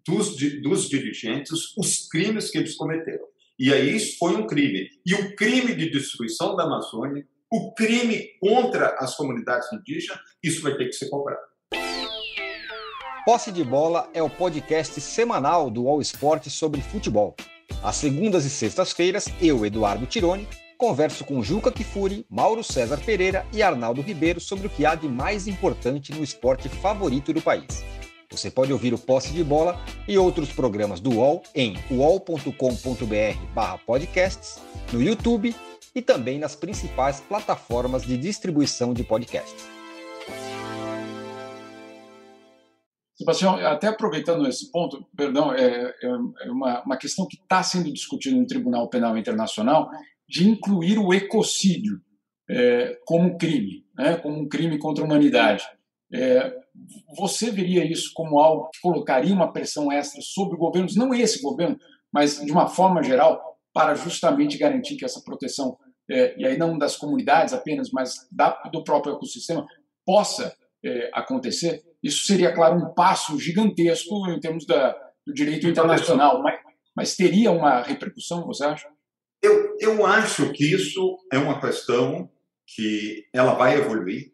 [0.07, 3.25] dos, dos dirigentes os crimes que eles cometeram.
[3.59, 4.89] E aí isso foi um crime.
[5.05, 10.77] E o crime de destruição da Amazônia, o crime contra as comunidades indígenas, isso vai
[10.77, 11.41] ter que ser cobrado.
[13.25, 17.35] Posse de Bola é o podcast semanal do All Sport sobre futebol.
[17.83, 20.47] Às segundas e sextas-feiras, eu, Eduardo Tironi,
[20.79, 25.09] converso com Juca Kifuri, Mauro César Pereira e Arnaldo Ribeiro sobre o que há de
[25.09, 27.85] mais importante no esporte favorito do país.
[28.31, 29.77] Você pode ouvir o Posse de Bola
[30.07, 34.61] e outros programas do UOL em uol.com.br/podcasts,
[34.93, 35.53] no YouTube
[35.95, 39.69] e também nas principais plataformas de distribuição de podcasts.
[43.21, 48.35] Sebastião, até aproveitando esse ponto, perdão, é, é uma, uma questão que está sendo discutida
[48.35, 49.91] no Tribunal Penal Internacional
[50.27, 52.01] de incluir o ecocídio
[52.49, 55.65] é, como crime, né, como um crime contra a humanidade.
[56.13, 56.53] É,
[57.17, 61.79] você veria isso como algo que colocaria uma pressão extra sobre governos, não esse governo,
[62.11, 65.77] mas de uma forma geral, para justamente garantir que essa proteção,
[66.11, 69.67] é, e aí não das comunidades apenas, mas da, do próprio ecossistema,
[70.05, 70.55] possa
[70.85, 71.83] é, acontecer?
[72.03, 74.93] Isso seria, claro, um passo gigantesco em termos da,
[75.27, 76.61] do direito internacional, mas,
[76.97, 78.89] mas teria uma repercussão, você acha?
[79.43, 82.31] Eu, eu acho que isso é uma questão
[82.67, 84.33] que ela vai evoluir,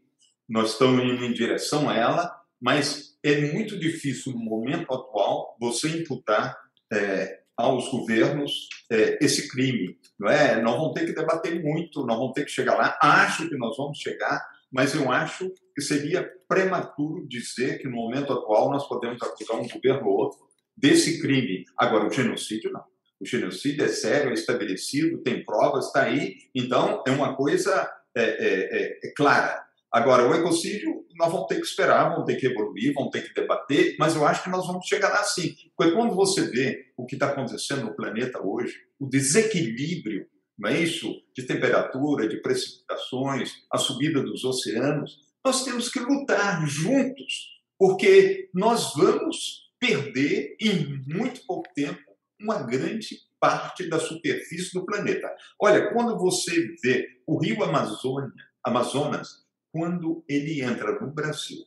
[0.49, 5.89] nós estamos indo em direção a ela, mas é muito difícil no momento atual você
[5.89, 6.57] imputar
[6.93, 10.61] é, aos governos é, esse crime, não é?
[10.61, 12.99] Nós vamos ter que debater muito, nós vamos ter que chegar lá.
[13.01, 18.33] Acho que nós vamos chegar, mas eu acho que seria prematuro dizer que no momento
[18.33, 20.47] atual nós podemos acusar um governo ou outro
[20.77, 21.65] desse crime.
[21.79, 22.85] Agora, o genocídio não.
[23.19, 26.37] O genocídio é sério, é estabelecido, tem provas, está aí.
[26.55, 29.65] Então, é uma coisa é, é, é, é, clara.
[29.91, 33.35] Agora, o ecocídio, nós vamos ter que esperar, vamos ter que evoluir, vamos ter que
[33.35, 35.55] debater, mas eu acho que nós vamos chegar lá sim.
[35.77, 40.27] Porque quando você vê o que está acontecendo no planeta hoje, o desequilíbrio,
[40.59, 41.13] não é isso?
[41.35, 48.95] De temperatura, de precipitações, a subida dos oceanos, nós temos que lutar juntos, porque nós
[48.95, 52.01] vamos perder em muito pouco tempo
[52.41, 55.33] uma grande parte da superfície do planeta.
[55.61, 58.33] Olha, quando você vê o rio Amazônia,
[58.65, 59.46] Amazonas,
[59.77, 61.63] quando ele entra no Brasil,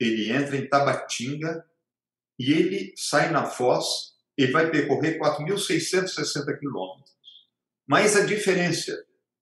[0.00, 1.64] ele entra em Tabatinga
[2.36, 7.14] e ele sai na Foz, ele vai percorrer 4.660 quilômetros.
[7.86, 8.92] Mas a diferença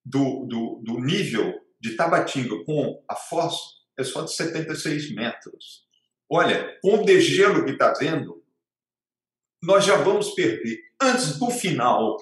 [0.05, 3.55] do, do, do nível de Tabatinga com a Foz
[3.99, 5.87] é só de 76 metros.
[6.31, 8.45] Olha, com o degelo que está vendo,
[9.63, 12.19] nós já vamos perder antes do final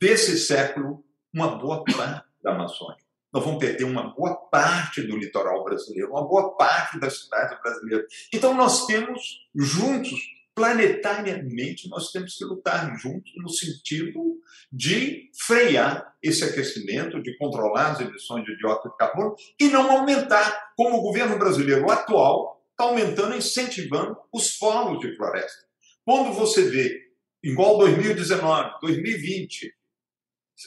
[0.00, 1.04] desse século,
[1.34, 3.07] uma boa parte da Amazônia.
[3.32, 8.06] Nós vamos perder uma boa parte do litoral brasileiro, uma boa parte das cidades brasileiras.
[8.32, 10.18] Então, nós temos juntos
[10.58, 14.40] planetariamente nós temos que lutar juntos no sentido
[14.72, 20.72] de frear esse aquecimento, de controlar as emissões de dióxido de carbono e não aumentar,
[20.76, 25.64] como o governo brasileiro atual está aumentando, incentivando os fogos de floresta.
[26.04, 27.08] Quando você vê,
[27.40, 29.72] igual 2019, 2020,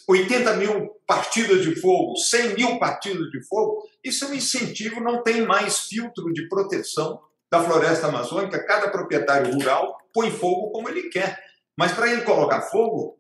[0.08, 5.22] 80 mil partidas de fogo, 100 mil partidas de fogo, isso é um incentivo, não
[5.22, 7.20] tem mais filtro de proteção
[7.52, 11.38] da floresta amazônica, cada proprietário rural põe fogo como ele quer.
[11.78, 13.18] Mas para ele colocar fogo,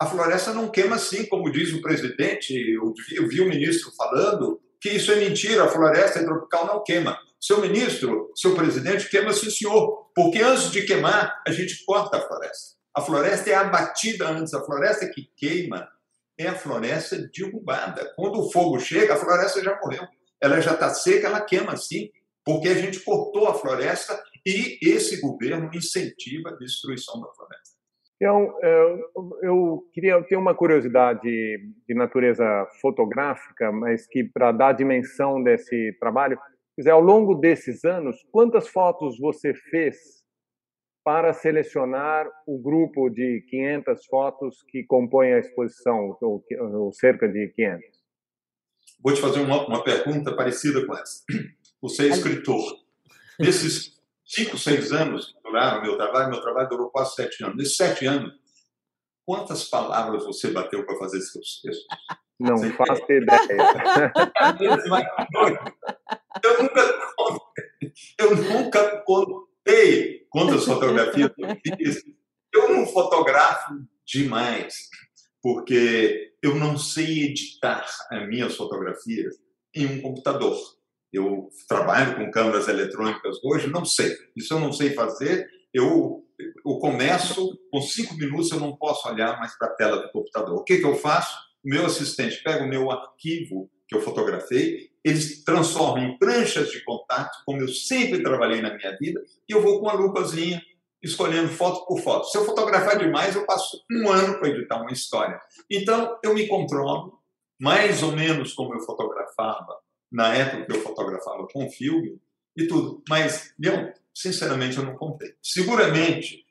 [0.00, 2.52] a floresta não queima assim, como diz o presidente.
[2.52, 6.82] Eu vi, eu vi o ministro falando que isso é mentira, a floresta tropical não
[6.82, 7.18] queima.
[7.40, 12.20] Seu ministro, seu presidente, queima sim, senhor, porque antes de queimar, a gente corta a
[12.20, 12.76] floresta.
[12.96, 15.88] A floresta é abatida antes, a floresta que queima
[16.38, 18.12] é a floresta derrubada.
[18.14, 20.04] Quando o fogo chega, a floresta já morreu.
[20.40, 22.10] Ela já está seca, ela queima assim
[22.48, 27.76] porque a gente cortou a floresta e esse governo incentiva a destruição da floresta.
[28.16, 28.54] Então,
[29.42, 32.44] eu queria ter uma curiosidade de natureza
[32.80, 36.38] fotográfica, mas que para dar dimensão desse trabalho,
[36.76, 40.17] dizer, ao longo desses anos, quantas fotos você fez
[41.08, 47.48] para selecionar o grupo de 500 fotos que compõem a exposição, ou, ou cerca de
[47.56, 47.82] 500?
[49.02, 51.24] Vou te fazer uma, uma pergunta parecida com essa.
[51.80, 52.62] Você é escritor.
[53.40, 57.56] Nesses cinco, seis anos que duraram meu trabalho, meu trabalho durou quase sete anos.
[57.56, 58.34] Nesses sete anos,
[59.24, 61.86] quantas palavras você bateu para fazer seus textos?
[62.38, 63.16] Não você faço tem?
[63.16, 64.12] ideia.
[66.44, 66.98] eu nunca
[68.18, 69.47] eu nunca contei
[70.30, 72.18] quantas fotografias eu.
[72.54, 73.74] Eu não fotografo
[74.06, 74.88] demais,
[75.42, 79.34] porque eu não sei editar as minhas fotografias
[79.74, 80.56] em um computador.
[81.12, 84.14] Eu trabalho com câmeras eletrônicas hoje, não sei.
[84.36, 85.48] Isso eu não sei fazer.
[85.72, 90.10] Eu, eu começo, com cinco minutos eu não posso olhar mais para a tela do
[90.10, 90.56] computador.
[90.56, 91.36] O que, que eu faço?
[91.64, 96.84] O meu assistente pega o meu arquivo que eu fotografei, eles transformam em pranchas de
[96.84, 100.60] contato, como eu sempre trabalhei na minha vida, e eu vou com a lupazinha
[101.02, 102.26] escolhendo foto por foto.
[102.26, 105.40] Se eu fotografar demais, eu passo um ano para editar uma história.
[105.70, 107.18] Então, eu me controlo,
[107.60, 109.78] mais ou menos como eu fotografava
[110.10, 112.20] na época que eu fotografava com filme
[112.56, 113.02] e tudo.
[113.08, 115.34] Mas, eu, sinceramente, eu não contei.
[115.42, 116.44] Seguramente,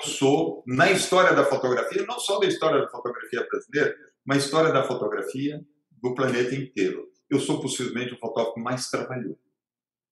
[0.00, 3.94] eu sou, na história da fotografia, não só da história da fotografia brasileira,
[4.24, 7.11] mas história da fotografia do planeta inteiro.
[7.32, 9.38] Eu sou possivelmente o fotógrafo mais trabalhoso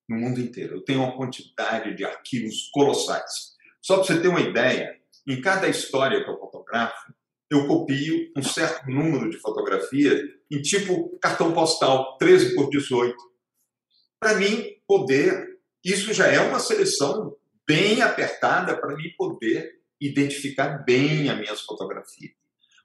[0.09, 0.77] no mundo inteiro.
[0.77, 3.51] Eu tenho uma quantidade de arquivos colossais.
[3.83, 4.99] Só para você ter uma ideia,
[5.29, 7.13] em cada história que eu fotografo,
[7.51, 10.19] eu copio um certo número de fotografias
[10.51, 13.15] em tipo cartão postal, 13 por 18.
[14.19, 17.37] Para mim poder, isso já é uma seleção
[17.69, 22.33] bem apertada para mim poder identificar bem as minhas fotografias.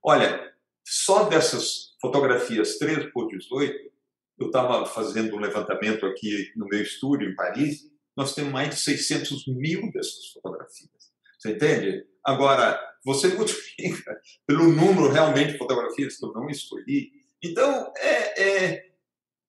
[0.04, 0.54] Olha,
[0.86, 3.95] só dessas fotografias 13 por 18,
[4.38, 8.80] eu estava fazendo um levantamento aqui no meu estúdio em Paris, nós temos mais de
[8.80, 10.90] 600 mil dessas fotografias.
[11.38, 12.06] Você entende?
[12.24, 17.12] Agora, você multiplica pelo número realmente de fotografias que eu não escolhi.
[17.44, 18.92] Então, é, é,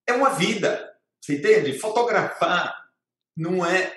[0.06, 1.78] é uma vida, você entende?
[1.78, 2.86] Fotografar
[3.36, 3.92] não é,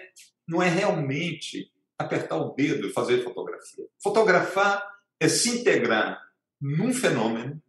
[0.47, 3.85] não é realmente apertar o dedo e fazer fotografia.
[4.01, 4.87] Fotografar
[5.19, 6.21] é se integrar
[6.61, 7.61] num fenômeno,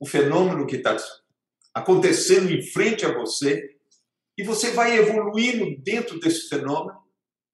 [0.00, 0.96] o fenômeno que está
[1.74, 3.74] acontecendo em frente a você,
[4.38, 6.98] e você vai evoluindo dentro desse fenômeno,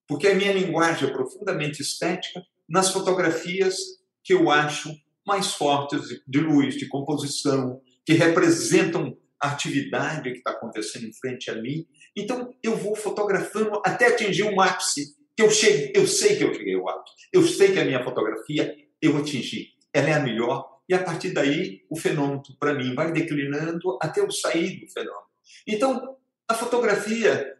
[0.06, 3.76] porque a minha linguagem é profundamente estética, nas fotografias
[4.22, 4.94] que eu acho
[5.26, 11.50] mais fortes de luz, de composição, que representam a atividade que está acontecendo em frente
[11.50, 11.86] a mim.
[12.16, 16.52] Então, eu vou fotografando até atingir um ápice, que eu, cheguei, eu sei que eu
[16.52, 20.69] cheguei ao ápice, eu sei que a minha fotografia eu atingi, ela é a melhor,
[20.90, 25.30] e a partir daí o fenômeno, para mim, vai declinando até eu sair do fenômeno.
[25.66, 27.56] Então, a fotografia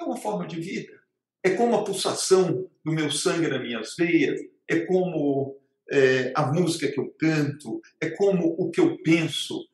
[0.00, 1.00] é uma forma de vida
[1.42, 5.58] é como a pulsação do meu sangue nas minhas veias, é como
[5.90, 9.66] é, a música que eu canto, é como o que eu penso.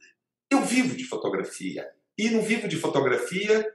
[0.51, 1.87] Eu vivo de fotografia.
[2.17, 3.67] E não vivo de fotografia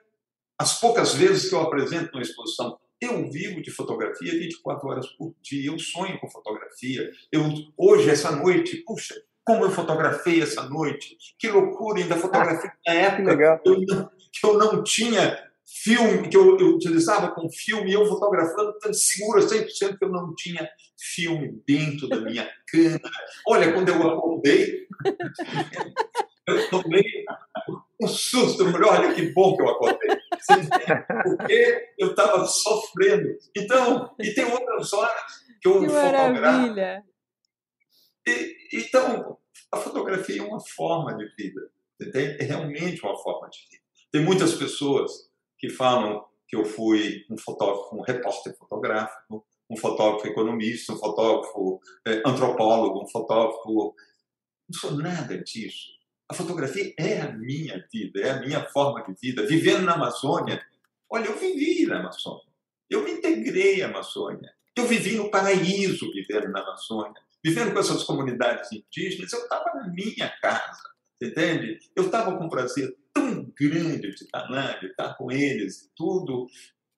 [0.58, 2.80] as poucas vezes que eu apresento uma exposição.
[3.02, 5.72] Eu vivo de fotografia 24 horas por dia.
[5.72, 7.12] Eu sonho com fotografia.
[7.32, 7.42] Eu,
[7.76, 11.18] hoje, essa noite, puxa, como eu fotografei essa noite.
[11.40, 16.38] Que loucura, ainda fotografei na época que eu, não, que eu não tinha filme, que
[16.38, 21.60] eu, eu utilizava com filme, eu fotografando, tão seguro 100% que eu não tinha filme
[21.68, 23.12] dentro da minha câmera.
[23.48, 24.88] Olha, quando eu acordei,
[26.48, 27.04] eu tomei
[28.02, 30.18] um susto, eu falei, olha que bom que eu acordei.
[31.24, 33.38] Porque eu estava sofrendo.
[33.56, 35.22] Então, e tem outras horas
[35.62, 36.42] que eu que fotografo.
[36.42, 37.04] Maravilha.
[38.28, 39.38] E, então,
[39.72, 41.62] a fotografia é uma forma de vida.
[42.16, 43.84] É realmente uma forma de vida.
[44.12, 45.30] Tem muitas pessoas
[45.60, 51.80] que falam que eu fui um fotógrafo, um repórter fotográfico, um fotógrafo economista, um fotógrafo
[52.06, 53.96] é, antropólogo, um fotógrafo.
[54.68, 56.01] Não sou nada disso.
[56.32, 59.46] A fotografia é a minha vida, é a minha forma de vida.
[59.46, 60.66] Vivendo na Amazônia,
[61.10, 62.48] olha, eu vivi na Amazônia.
[62.90, 64.50] Eu me integrei à Amazônia.
[64.74, 67.22] Eu vivi no paraíso vivendo na Amazônia.
[67.44, 70.82] Vivendo com essas comunidades indígenas, eu estava na minha casa,
[71.22, 71.80] entende?
[71.94, 76.48] Eu estava com prazer tão grande de estar lá, de estar com eles, tudo.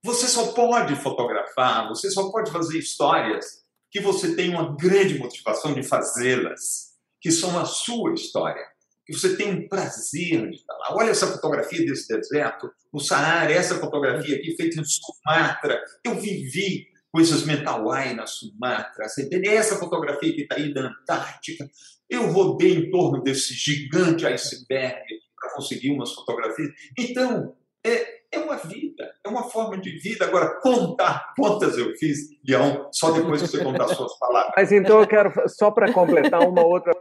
[0.05, 5.73] Você só pode fotografar, você só pode fazer histórias que você tem uma grande motivação
[5.73, 8.72] de fazê-las, que são a sua história,
[9.05, 10.95] que você tem um prazer de estar lá.
[10.95, 15.81] Olha essa fotografia desse deserto, no Saara, essa fotografia aqui feita em Sumatra.
[16.03, 19.47] Eu vivi coisas mentawai na Sumatra, você entende?
[19.47, 21.69] Essa fotografia que está aí da Antártica.
[22.09, 25.03] Eu rodei em torno desse gigante iceberg
[25.39, 26.69] para conseguir umas fotografias.
[26.97, 30.25] Então, é, é uma vida, é uma forma de vida.
[30.25, 34.53] Agora, contar quantas eu fiz, Leão, só depois que você contar suas palavras.
[34.55, 36.93] Mas então eu quero, só para completar, uma outra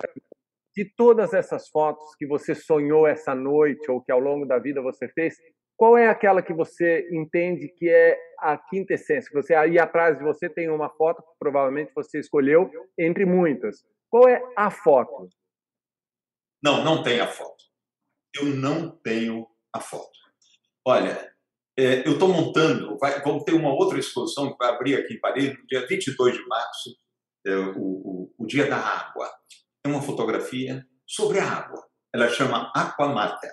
[0.75, 4.81] De todas essas fotos que você sonhou essa noite ou que ao longo da vida
[4.81, 5.37] você fez,
[5.77, 9.31] qual é aquela que você entende que é a quinta essência?
[9.35, 13.85] Você aí atrás de você tem uma foto que provavelmente você escolheu entre muitas.
[14.09, 15.29] Qual é a foto?
[16.63, 17.63] Não, não tem a foto
[18.35, 20.19] eu não tenho a foto.
[20.87, 21.33] Olha,
[21.79, 25.21] é, eu estou montando, vai, vamos ter uma outra exposição que vai abrir aqui em
[25.21, 26.97] Paris no dia 22 de março,
[27.47, 29.31] é, o, o, o Dia da Água.
[29.85, 31.83] É uma fotografia sobre a água.
[32.15, 33.51] Ela chama Aquamater.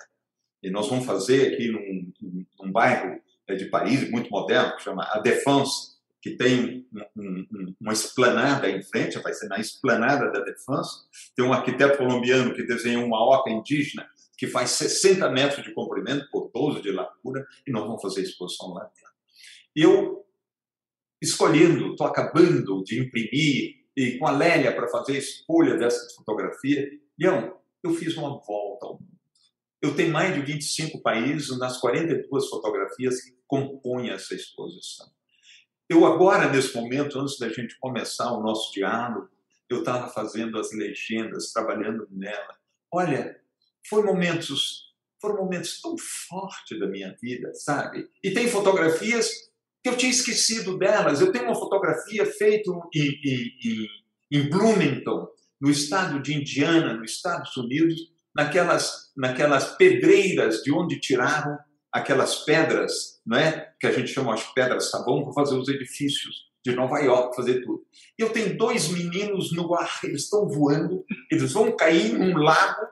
[0.62, 5.08] E nós vamos fazer aqui num, num, bairro é, de Paris, muito moderno, que chama
[5.12, 10.42] A Défense, que tem um, um, uma esplanada em frente, vai ser na esplanada da
[10.42, 11.08] Défense.
[11.36, 14.08] Tem um arquiteto colombiano que desenhou uma oca indígena
[14.38, 18.70] que faz 60 metros de comprimento por 12 de largura, e nós vamos fazer exposição
[18.70, 19.12] lá dentro.
[19.76, 20.26] Eu,
[21.22, 26.89] escolhendo, estou acabando de imprimir, e com a Lélia para fazer a escolha dessa fotografia,
[27.20, 29.20] Leão, eu fiz uma volta ao mundo.
[29.82, 35.06] Eu tenho mais de 25 países nas 42 fotografias que compõem essa exposição.
[35.89, 39.28] Eu agora, nesse momento, antes da gente começar o nosso diálogo,
[39.70, 42.56] eu estava fazendo as legendas, trabalhando nela.
[42.89, 43.38] Olha,
[43.91, 48.10] momentos, foram momentos tão fortes da minha vida, sabe?
[48.24, 49.49] E tem fotografias
[49.84, 51.22] que eu tinha esquecido delas.
[51.22, 53.88] Eu tenho uma fotografia feita em, em,
[54.32, 55.28] em Bloomington,
[55.60, 58.00] no estado de Indiana, nos Estados Unidos,
[58.36, 61.58] naquelas, naquelas pedreiras de onde tiraram
[61.92, 63.74] aquelas pedras, não é?
[63.80, 67.62] que a gente chama de pedras sabão, para fazer os edifícios de Nova York, fazer
[67.62, 67.86] tudo.
[68.18, 72.88] E eu tenho dois meninos no ar, eles estão voando, eles vão cair num lago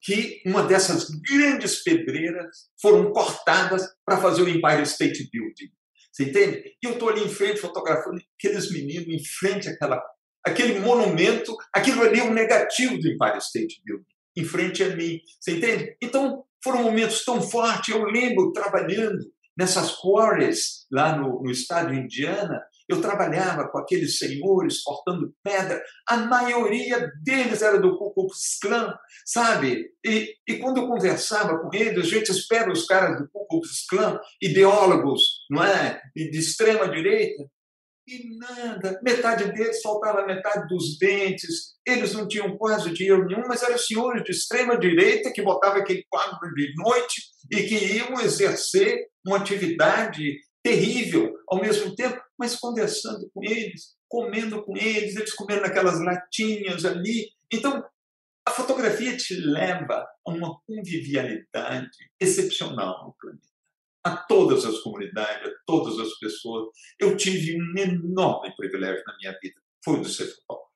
[0.00, 5.72] que uma dessas grandes pedreiras foram cortadas para fazer o Empire State Building.
[6.14, 6.62] Você entende?
[6.80, 10.00] E eu estou ali em frente fotografando aqueles meninos em frente àquela,
[10.46, 14.04] aquele monumento, aquilo ali é um negativo do Empire State Building,
[14.36, 15.18] em frente a mim.
[15.40, 15.96] Você entende?
[16.00, 17.92] Então, foram momentos tão fortes.
[17.92, 19.18] Eu lembro trabalhando
[19.58, 25.82] nessas quarries lá no, no estado de Indiana, eu trabalhava com aqueles senhores cortando pedra,
[26.06, 29.90] a maioria deles era do Ku Klux Klan, sabe?
[30.04, 33.86] E, e quando eu conversava com eles, a gente espera os caras do Ku Klux
[33.88, 36.00] Klan, ideólogos, não é?
[36.14, 37.44] E de extrema direita,
[38.06, 43.62] e nada, metade deles faltava metade dos dentes, eles não tinham quase dinheiro nenhum, mas
[43.62, 49.06] eram senhores de extrema direita que botavam aquele quadro de noite e que iam exercer
[49.26, 55.62] uma atividade terrível ao mesmo tempo, mas conversando com eles, comendo com eles, eles comendo
[55.62, 57.30] naquelas latinhas ali.
[57.52, 57.84] Então,
[58.46, 63.48] a fotografia te leva a uma convivialidade excepcional no planeta.
[64.04, 66.68] A todas as comunidades, a todas as pessoas.
[67.00, 70.74] Eu tive um enorme privilégio na minha vida, foi o de ser fotógrafo.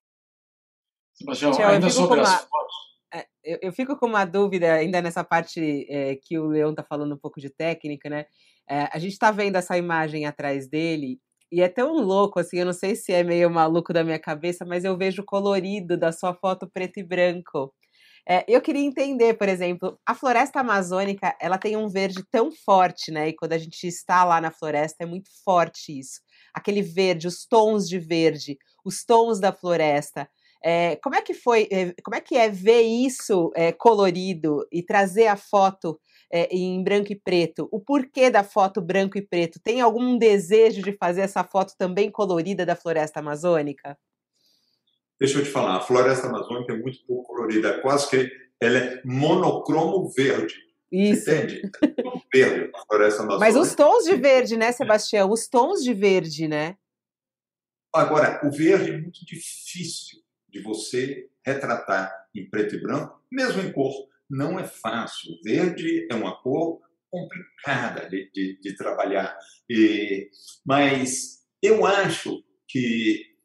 [1.14, 2.74] Sebastião, ainda sobre as fotos.
[3.12, 6.84] É, eu, eu, fico com uma dúvida ainda nessa parte é, que o Leão está
[6.84, 8.26] falando um pouco de técnica, né?
[8.68, 11.18] É, a gente está vendo essa imagem atrás dele
[11.50, 14.64] e é tão louco, assim, eu não sei se é meio maluco da minha cabeça,
[14.66, 17.72] mas eu vejo colorido da sua foto preto e branco.
[18.28, 23.10] É, eu queria entender, por exemplo, a floresta amazônica, ela tem um verde tão forte,
[23.10, 23.28] né?
[23.28, 26.20] E quando a gente está lá na floresta, é muito forte isso.
[26.54, 30.28] Aquele verde, os tons de verde, os tons da floresta.
[30.62, 34.82] É, como é que foi, eh, como é que é ver isso é, colorido e
[34.82, 35.98] trazer a foto
[36.30, 37.68] é, em branco e preto?
[37.70, 39.60] O porquê da foto branco e preto?
[39.60, 43.98] Tem algum desejo de fazer essa foto também colorida da floresta amazônica?
[45.18, 48.78] Deixa eu te falar, a floresta amazônica é muito pouco colorida, é quase que ela
[48.78, 50.54] é monocromo verde.
[50.90, 51.30] Isso.
[51.30, 51.62] Entende?
[51.82, 53.38] É verde a floresta amazônica.
[53.44, 55.30] Mas os tons de verde, né, Sebastião?
[55.30, 56.76] Os tons de verde, né?
[57.92, 63.72] Agora, o verde é muito difícil de você retratar em preto e branco, mesmo em
[63.72, 63.92] cor.
[64.28, 65.38] Não é fácil.
[65.42, 69.36] Verde é uma cor complicada de, de, de trabalhar.
[69.68, 70.30] E,
[70.64, 73.36] mas eu acho que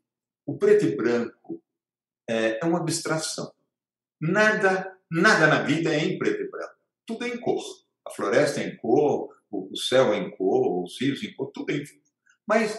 [0.45, 1.63] o preto e branco
[2.29, 3.53] é, é uma abstração.
[4.19, 6.75] Nada, nada na vida é em preto e branco.
[7.05, 7.63] Tudo é em cor.
[8.05, 11.71] A floresta é em cor, o céu é em cor, os rios em cor, tudo
[11.71, 12.01] é em cor.
[12.45, 12.77] Mas,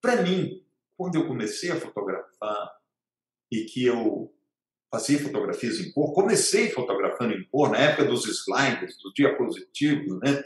[0.00, 0.64] para mim,
[0.96, 2.80] quando eu comecei a fotografar,
[3.50, 4.32] e que eu
[4.90, 6.12] fazia fotografias em cor.
[6.12, 10.42] Comecei fotografando em cor na época dos slides, dos diapositivos, né?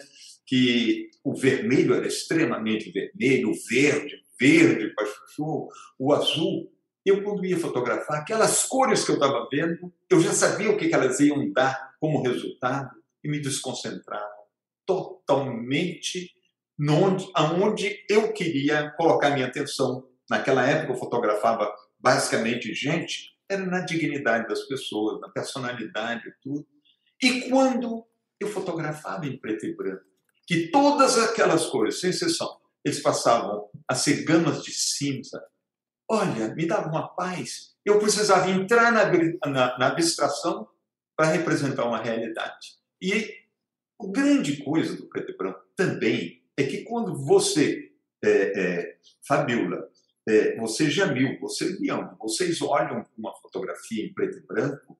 [0.46, 5.68] que o vermelho era extremamente vermelho, o verde, verde, pachuchu,
[5.98, 6.70] o azul.
[7.04, 10.92] Eu, quando ia fotografar, aquelas cores que eu estava vendo, eu já sabia o que
[10.92, 12.90] elas iam dar como resultado
[13.22, 14.34] e me desconcentrava
[14.86, 16.30] totalmente
[16.80, 20.06] onde, aonde eu queria colocar minha atenção.
[20.28, 26.66] Naquela época eu fotografava basicamente gente, era na dignidade das pessoas, na personalidade e tudo.
[27.22, 28.04] E quando
[28.40, 30.04] eu fotografava em preto e branco,
[30.46, 35.42] que todas aquelas cores, sem exceção, eles passavam a ser gamas de cinza,
[36.10, 37.74] olha, me dava uma paz.
[37.84, 39.10] Eu precisava entrar na,
[39.50, 40.68] na, na abstração
[41.16, 42.76] para representar uma realidade.
[43.00, 43.34] E
[44.00, 47.92] a grande coisa do preto e branco também é que quando você,
[48.22, 48.96] é, é,
[49.26, 49.88] Fabiola,
[50.26, 54.98] é, você, Jamil, você, Leão, vocês olham uma fotografia em preto e branco,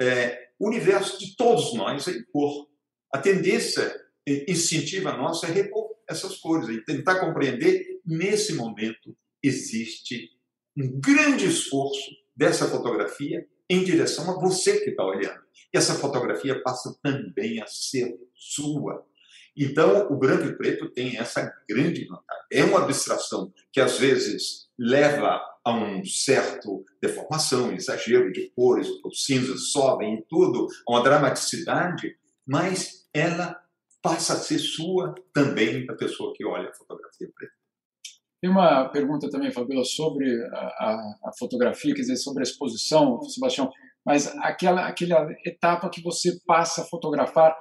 [0.00, 2.68] é, o universo de todos nós é em cor.
[3.12, 3.94] A tendência
[4.26, 8.00] instintiva nossa é repor essas cores e tentar compreender.
[8.04, 10.30] Nesse momento, existe
[10.76, 15.40] um grande esforço dessa fotografia em direção a você que está olhando.
[15.72, 19.06] E essa fotografia passa também a ser sua.
[19.56, 22.44] Então, o branco e preto tem essa grande vantagem.
[22.50, 29.24] É uma abstração que, às vezes, leva a um certo deformação, exagero de cores, os
[29.24, 33.60] cinzas sobem e tudo, a uma dramaticidade, mas ela
[34.02, 37.52] passa a ser sua também da pessoa que olha a fotografia preta.
[38.40, 43.22] Tem uma pergunta também, Fabiola, sobre a, a, a, fotografia, quer dizer, sobre a exposição,
[43.22, 43.70] Sebastião,
[44.04, 47.56] mas aquela, aquela etapa que você passa a fotografar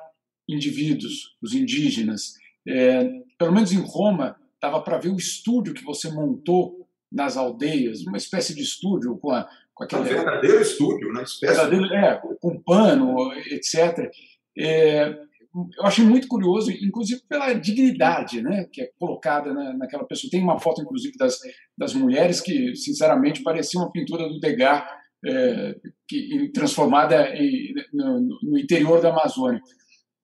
[0.54, 2.34] indivíduos, os indígenas.
[2.68, 3.04] É,
[3.38, 8.18] pelo menos em Roma, dava para ver o estúdio que você montou nas aldeias, uma
[8.18, 10.02] espécie de estúdio com, a, com aquele.
[10.02, 11.24] Um verdadeiro estúdio, né?
[11.24, 11.95] Espécie verdadeiro, de...
[11.95, 14.10] É, com pano, etc.
[14.58, 15.18] É,
[15.54, 20.32] eu achei muito curioso, inclusive pela dignidade né, que é colocada na, naquela pessoa.
[20.32, 21.38] Tem uma foto, inclusive, das,
[21.78, 24.84] das mulheres que, sinceramente, parecia uma pintura do Degas
[25.26, 25.76] é,
[26.08, 29.62] que, transformada em, no, no interior da Amazônia.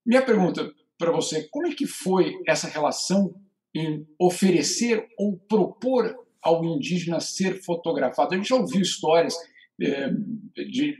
[0.07, 3.35] Minha pergunta para você, como é que foi essa relação
[3.75, 8.33] em oferecer ou propor ao indígena ser fotografado?
[8.33, 9.35] A gente já ouviu histórias
[9.81, 10.09] é,
[10.55, 10.95] de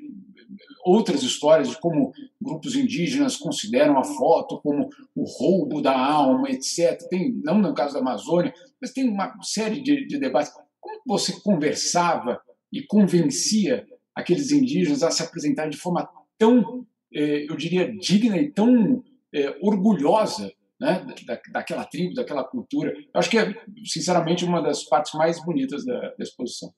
[0.85, 7.01] outras histórias de como grupos indígenas consideram a foto como o roubo da alma, etc.
[7.09, 10.51] Tem, não no caso da Amazônia, mas tem uma série de, de debates.
[10.81, 12.41] Como você conversava
[12.73, 19.03] e convencia aqueles indígenas a se apresentar de forma tão eu diria, digna e tão
[19.33, 22.91] é, orgulhosa né, da, daquela tribo, daquela cultura.
[22.91, 23.53] Eu acho que é,
[23.85, 26.73] sinceramente, uma das partes mais bonitas da, da exposição.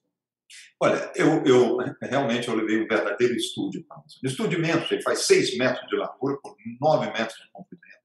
[0.81, 5.19] Olha, eu, eu, realmente eu levei um verdadeiro estúdio para Um estúdio imenso, ele faz
[5.19, 7.99] seis metros de largura por nove metros de comprimento.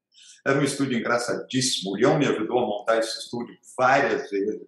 [0.47, 1.93] Era um estúdio engraçadíssimo.
[1.93, 4.61] O Leão me ajudou a montar esse estúdio várias vezes.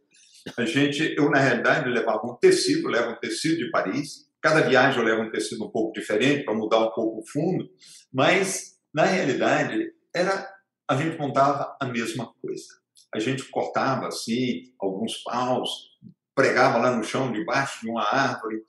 [0.56, 5.00] A gente, eu na realidade levava um tecido, levo um tecido de Paris, Cada viagem
[5.00, 7.68] eu levo um tecido um pouco diferente para mudar um pouco o fundo,
[8.14, 10.48] mas na realidade era
[10.88, 12.64] a gente montava a mesma coisa.
[13.12, 15.88] A gente cortava assim alguns paus,
[16.32, 18.62] pregava lá no chão debaixo de uma árvore,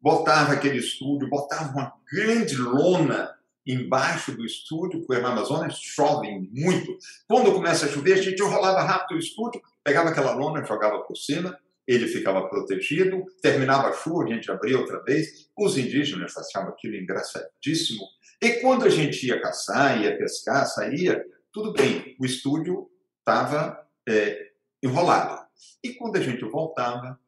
[0.00, 3.34] botava aquele estúdio, botava uma grande lona
[3.66, 6.96] embaixo do estúdio, porque na Amazônia chove muito.
[7.26, 11.16] Quando começa a chover, a gente rolava rápido o estúdio, pegava aquela lona, jogava por
[11.16, 15.50] cima ele ficava protegido, terminava a chuva, a gente abria outra vez.
[15.56, 18.04] Os indígenas achavam aquilo engraçadíssimo.
[18.40, 24.50] E quando a gente ia caçar, ia pescar, saía, tudo bem, o estúdio estava é,
[24.82, 25.46] enrolado.
[25.82, 27.18] E quando a gente voltava,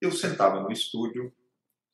[0.00, 1.32] eu sentava no estúdio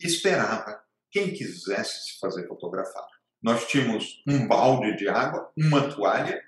[0.01, 3.07] e esperava quem quisesse se fazer fotografar.
[3.43, 6.43] Nós tínhamos um balde de água, uma toalha.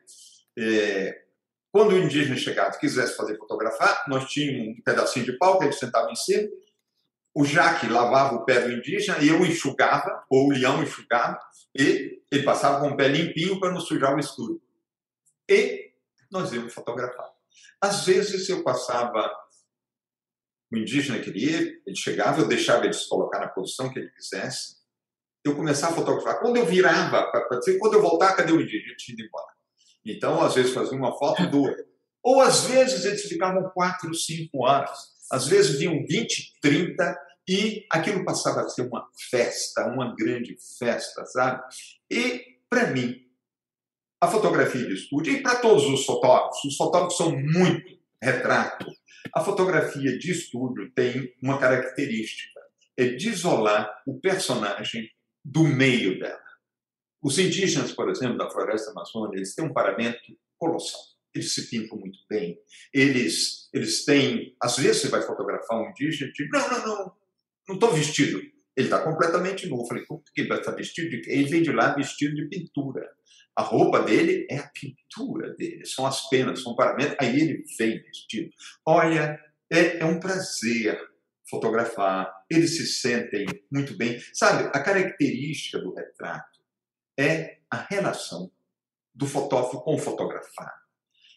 [0.56, 1.23] É,
[1.74, 5.64] quando o indígena chegava e quisesse fazer fotografar, nós tínhamos um pedacinho de pau que
[5.64, 6.48] ele sentava em cima.
[7.34, 11.36] O Jaque lavava o pé do indígena e eu enxugava, ou o leão enxugava,
[11.76, 14.62] e ele passava com o pé limpinho para não sujar o estúdio.
[15.50, 15.90] E
[16.30, 17.28] nós íamos fotografar.
[17.80, 19.28] Às vezes eu passava,
[20.72, 24.76] o indígena queria, ele chegava, eu deixava ele se colocar na posição que ele quisesse,
[25.44, 26.38] eu começava a fotografar.
[26.38, 27.32] Quando eu virava
[27.80, 28.90] quando eu voltar, cadê o indígena?
[28.90, 29.53] Ele tinha ido embora.
[30.04, 31.76] Então, às vezes fazia uma foto duas.
[32.22, 34.98] Ou às vezes eles ficavam quatro, cinco horas.
[35.30, 41.24] Às vezes vinham 20, 30 e aquilo passava a ser uma festa, uma grande festa,
[41.26, 41.62] sabe?
[42.10, 43.24] E, para mim,
[44.20, 48.86] a fotografia de estúdio, e para todos os fotógrafos, os fotógrafos são muito retrato.
[49.34, 52.60] A fotografia de estúdio tem uma característica,
[52.96, 55.10] é de isolar o personagem
[55.44, 56.43] do meio dela.
[57.24, 60.20] Os indígenas, por exemplo, da floresta amazônica, eles têm um paramento
[60.58, 61.00] colossal.
[61.34, 62.58] Eles se pintam muito bem.
[62.92, 64.54] Eles, eles têm.
[64.62, 67.12] Às vezes você vai fotografar um indígena e diz: não, não, não,
[67.66, 68.38] não estou vestido.
[68.76, 69.80] Ele está completamente nu.
[69.80, 71.22] Eu falei: por que ele está vestido de?
[71.26, 73.10] Ele vem de lá vestido de pintura.
[73.56, 77.16] A roupa dele é a pintura dele, são as penas, são paramentos.
[77.18, 78.50] Aí ele vem vestido.
[78.84, 79.40] Olha,
[79.72, 81.00] é, é um prazer
[81.48, 84.20] fotografar, eles se sentem muito bem.
[84.32, 86.53] Sabe, a característica do retrato
[87.18, 88.50] é a relação
[89.14, 90.72] do fotógrafo com o fotografar.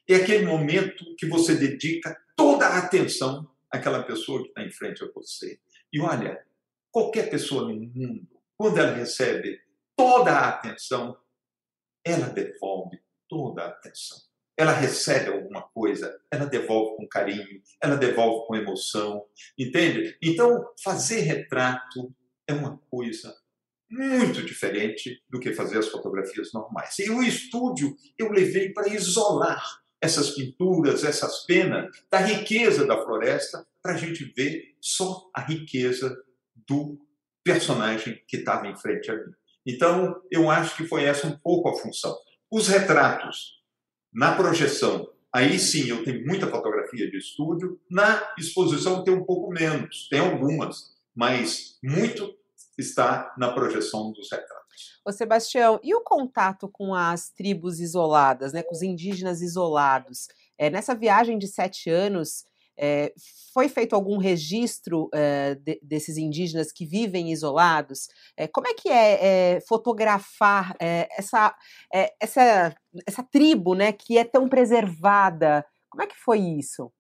[0.08, 5.04] É aquele momento que você dedica toda a atenção àquela pessoa que está em frente
[5.04, 5.60] a você.
[5.92, 6.44] E olha,
[6.92, 9.60] qualquer pessoa no mundo, quando ela recebe
[9.96, 11.18] toda a atenção,
[12.04, 14.18] ela devolve toda a atenção.
[14.56, 19.24] Ela recebe alguma coisa, ela devolve com carinho, ela devolve com emoção,
[19.58, 20.18] entende?
[20.22, 22.12] Então, fazer retrato
[22.48, 23.38] é uma coisa
[23.90, 26.98] muito diferente do que fazer as fotografias normais.
[27.00, 29.64] E o estúdio eu levei para isolar
[30.02, 36.16] essas pinturas, essas penas da riqueza da floresta, para a gente ver só a riqueza
[36.68, 37.00] do
[37.44, 39.32] personagem que estava em frente a mim.
[39.66, 42.16] Então, eu acho que foi essa um pouco a função.
[42.52, 43.62] Os retratos,
[44.14, 49.52] na projeção, aí sim eu tenho muita fotografia de estúdio, na exposição tem um pouco
[49.52, 52.37] menos, tem algumas, mas muito
[52.78, 55.02] está na projeção dos retratos.
[55.06, 60.28] Ô Sebastião, e o contato com as tribos isoladas, né, com os indígenas isolados?
[60.58, 62.46] É, nessa viagem de sete anos,
[62.78, 63.12] é,
[63.54, 68.08] foi feito algum registro é, de, desses indígenas que vivem isolados?
[68.36, 71.56] É, como é que é, é fotografar essa,
[72.20, 72.76] essa,
[73.06, 75.66] essa tribo né, que é tão preservada?
[75.90, 76.92] Como é que foi isso?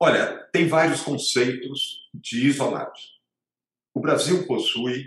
[0.00, 3.15] Olha, tem vários conceitos de isolados.
[3.96, 5.06] O Brasil possui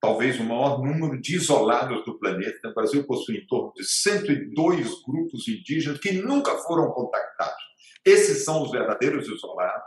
[0.00, 2.68] talvez o maior número de isolados do planeta.
[2.68, 7.60] O Brasil possui em torno de 102 grupos indígenas que nunca foram contactados.
[8.04, 9.82] Esses são os verdadeiros isolados.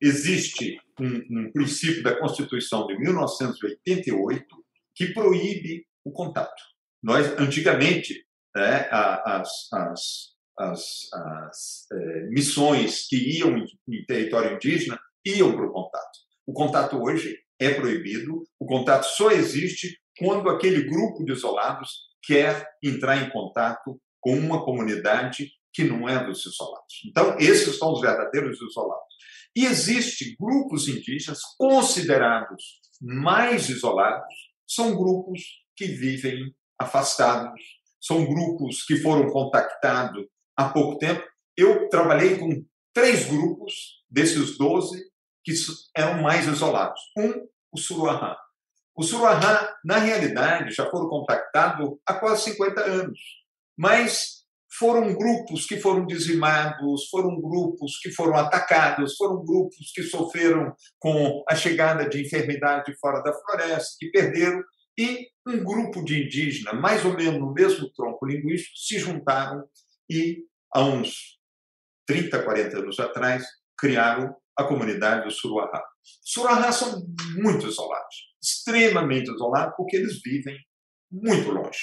[0.00, 4.46] Existe um, um princípio da Constituição de 1988
[4.94, 6.62] que proíbe o contato.
[7.02, 8.24] Nós, antigamente,
[8.56, 10.00] né, as, as,
[10.58, 16.24] as, as é, missões que iam em território indígena iam para o contato.
[16.46, 21.90] O contato hoje é proibido, o contato só existe quando aquele grupo de isolados
[22.22, 27.02] quer entrar em contato com uma comunidade que não é dos isolados.
[27.06, 29.14] Então, esses são os verdadeiros isolados.
[29.56, 34.34] E existem grupos indígenas considerados mais isolados,
[34.66, 35.42] são grupos
[35.76, 37.60] que vivem afastados,
[38.00, 40.24] são grupos que foram contactados
[40.56, 41.22] há pouco tempo.
[41.56, 45.04] Eu trabalhei com três grupos desses 12
[45.44, 45.52] que
[45.96, 47.00] eram mais isolados.
[47.18, 48.36] Um, o Suruahá.
[48.96, 53.18] O Suruahá, na realidade, já foram contactados há quase 50 anos,
[53.76, 54.44] mas
[54.78, 61.44] foram grupos que foram dizimados, foram grupos que foram atacados, foram grupos que sofreram com
[61.48, 64.62] a chegada de enfermidade fora da floresta, que perderam,
[64.98, 69.64] e um grupo de indígenas, mais ou menos no mesmo tronco linguístico, se juntaram
[70.08, 71.38] e, há uns
[72.06, 73.44] 30, 40 anos atrás,
[73.76, 75.84] criaram a comunidade do Suruahá.
[76.22, 77.02] Suruahá são
[77.36, 80.56] muito isolados, extremamente isolados, porque eles vivem
[81.10, 81.78] muito longe,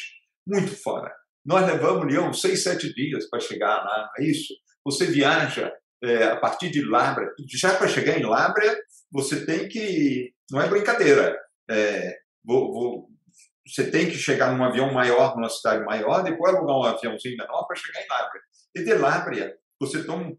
[0.47, 1.13] muito fora.
[1.45, 4.53] Nós levamos, Leão, seis, sete dias para chegar lá, é isso?
[4.85, 5.71] Você viaja
[6.03, 7.29] é, a partir de Lábrea.
[7.47, 8.77] Já para chegar em Lábrea,
[9.11, 10.33] você tem que.
[10.49, 11.37] Não é brincadeira.
[11.69, 13.09] É, vou, vou,
[13.65, 17.65] você tem que chegar num avião maior, numa cidade maior, depois alugar um aviãozinho menor
[17.65, 18.41] para chegar em Lábrea.
[18.75, 20.37] E de Lábrea, você toma um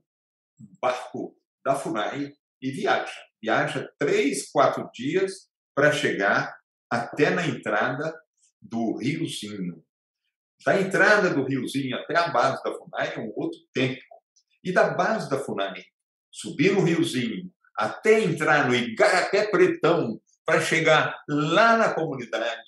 [0.80, 3.12] barco da FUNAI e viaja.
[3.42, 6.56] Viaja três, quatro dias para chegar
[6.90, 8.14] até na entrada
[8.60, 9.82] do Riozinho.
[10.64, 14.00] Da entrada do Riozinho até a base da FUNAI é um outro tempo.
[14.62, 15.84] E da base da FUNAI,
[16.30, 22.60] subir no Riozinho, até entrar no Igarapé Pretão, para chegar lá na comunidade,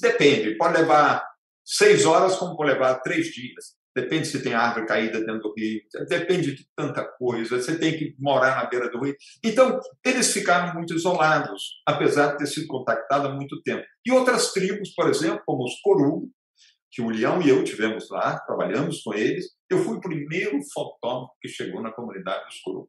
[0.00, 0.56] depende.
[0.56, 1.26] Pode levar
[1.64, 3.76] seis horas, como pode levar três dias.
[3.98, 7.60] Depende se tem árvore caída dentro do rio, depende de tanta coisa.
[7.60, 9.16] Você tem que morar na beira do rio.
[9.42, 13.84] Então, eles ficaram muito isolados, apesar de ter sido contactados há muito tempo.
[14.06, 16.30] E outras tribos, por exemplo, como os Corubo,
[16.92, 19.46] que o Leão e eu tivemos lá, trabalhamos com eles.
[19.68, 22.88] Eu fui o primeiro fotógrafo que chegou na comunidade dos Corubo.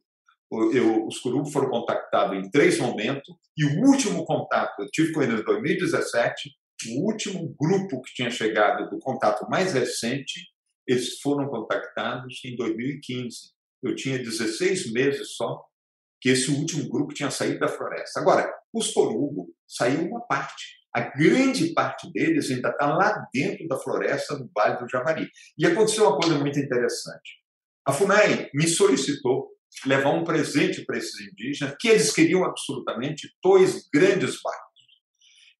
[0.72, 5.24] Eu, os Corubo foram contactados em três momentos, e o último contato eu tive com
[5.24, 6.52] eles em 2017.
[6.92, 10.40] O último grupo que tinha chegado do contato mais recente,
[10.90, 13.52] eles foram contactados em 2015.
[13.84, 15.64] Eu tinha 16 meses só
[16.22, 18.20] que esse último grupo tinha saído da floresta.
[18.20, 23.78] Agora, os Corubo saiu uma parte a grande parte deles ainda está lá dentro da
[23.78, 25.30] floresta, no Vale do Javari.
[25.58, 27.38] E aconteceu uma coisa muito interessante.
[27.86, 29.50] A FUNAI me solicitou
[29.86, 34.80] levar um presente para esses indígenas, que eles queriam absolutamente dois grandes barcos.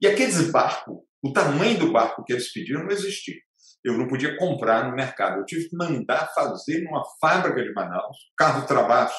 [0.02, 3.38] E aqueles barcos, o tamanho do barco que eles pediram não existia.
[3.84, 5.40] Eu não podia comprar no mercado.
[5.40, 9.10] Eu tive que mandar fazer numa fábrica de Manaus, carro trabalho,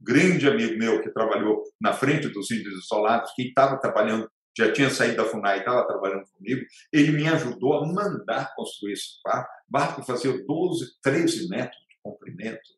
[0.00, 4.88] grande amigo meu que trabalhou na frente dos índios isolados, que estava trabalhando já tinha
[4.88, 9.50] saído da FUNAI e estava trabalhando comigo, ele me ajudou a mandar construir esse barco.
[9.68, 12.68] Barco fazia 12, 13 metros de comprimento,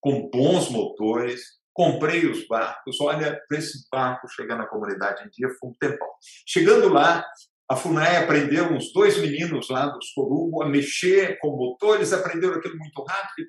[0.00, 1.56] com bons motores.
[1.72, 2.98] Comprei os barcos.
[3.00, 6.08] Olha, para esse barco chegar na comunidade em dia foi um tempão.
[6.46, 7.26] Chegando lá,
[7.68, 12.78] a FUNAI aprendeu uns dois meninos lá dos Corubo a mexer com motores, aprenderam aquilo
[12.78, 13.48] muito rápido.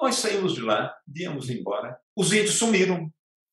[0.00, 1.98] Nós saímos de lá, viemos embora.
[2.16, 3.10] Os índios sumiram.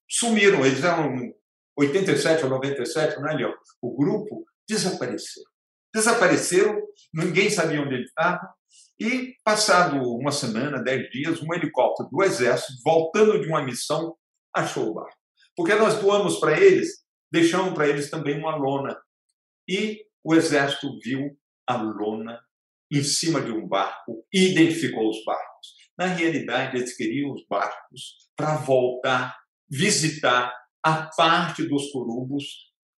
[0.09, 0.65] Sumiram.
[0.65, 1.33] Eles eram
[1.77, 3.55] 87 ou 97, não é?
[3.81, 5.43] O grupo desapareceu.
[5.93, 6.81] Desapareceram,
[7.13, 8.49] ninguém sabia onde ele estava.
[8.99, 14.15] E, passado uma semana, dez dias, um helicóptero do Exército, voltando de uma missão,
[14.55, 15.17] achou o barco.
[15.55, 18.97] Porque nós doamos para eles, deixamos para eles também uma lona.
[19.71, 21.31] E o Exército viu
[21.65, 22.37] a lona
[22.91, 25.67] em cima de um barco e identificou os barcos.
[25.97, 29.33] Na realidade, eles queriam os barcos para voltar,
[29.69, 30.53] visitar
[30.83, 32.43] a parte dos curubos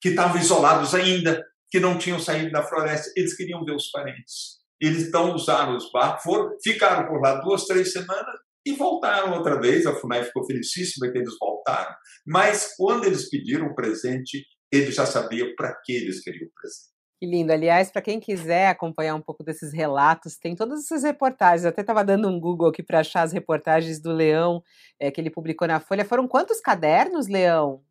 [0.02, 3.12] que estavam isolados ainda, que não tinham saído da floresta.
[3.16, 4.58] Eles queriam ver os parentes.
[4.82, 9.62] Eles então usaram os barcos, foram, ficaram por lá duas, três semanas e voltaram outra
[9.62, 9.86] vez.
[9.86, 11.96] A FUNAI ficou felicíssima que eles voltaram.
[12.26, 14.44] Mas quando eles pediram o presente,
[14.76, 16.94] eles já sabiam para que eles queriam o presente.
[17.20, 17.54] Que lindo.
[17.54, 21.64] Aliás, para quem quiser acompanhar um pouco desses relatos, tem todas essas reportagens.
[21.64, 24.62] Eu até estava dando um Google aqui para achar as reportagens do Leão
[25.00, 26.04] é, que ele publicou na Folha.
[26.04, 27.82] Foram quantos cadernos, Leão?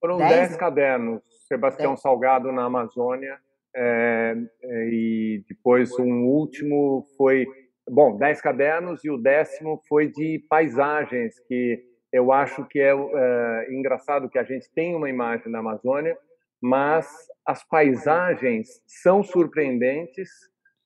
[0.00, 1.22] Foram dez, dez cadernos.
[1.48, 2.02] Sebastião dez.
[2.02, 3.36] Salgado na Amazônia.
[3.74, 7.46] É, e depois um último foi.
[7.88, 11.82] Bom, dez cadernos e o décimo foi de paisagens, que
[12.12, 16.16] eu acho que é, é engraçado que a gente tem uma imagem da Amazônia
[16.60, 17.08] mas
[17.46, 20.28] as paisagens são surpreendentes,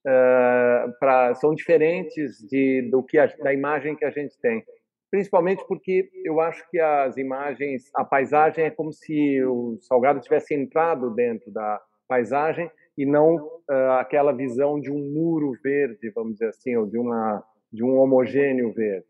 [0.07, 4.64] uh, pra, são diferentes de, do que a, da imagem que a gente tem.
[5.11, 10.55] Principalmente porque eu acho que as imagens, a paisagem é como se o Salgado tivesse
[10.55, 16.49] entrado dentro da paisagem e não uh, aquela visão de um muro verde, vamos dizer
[16.49, 19.07] assim, ou de, uma, de um homogêneo verde.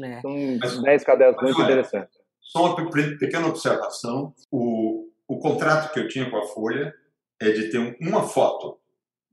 [0.00, 0.20] É.
[0.20, 2.18] São dez cadernos muito interessantes.
[2.40, 4.34] Só uma pequena observação.
[4.50, 6.94] O, o contrato que eu tinha com a Folha
[7.40, 8.78] é de ter uma foto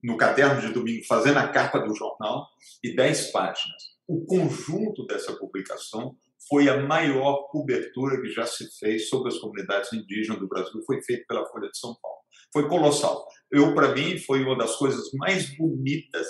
[0.03, 2.47] no caderno de domingo, fazendo a capa do jornal,
[2.83, 3.99] e dez páginas.
[4.07, 6.15] O conjunto dessa publicação
[6.47, 11.01] foi a maior cobertura que já se fez sobre as comunidades indígenas do Brasil, foi
[11.01, 12.17] feita pela Folha de São Paulo.
[12.51, 13.27] Foi colossal.
[13.51, 16.27] Eu, para mim, foi uma das coisas mais bonitas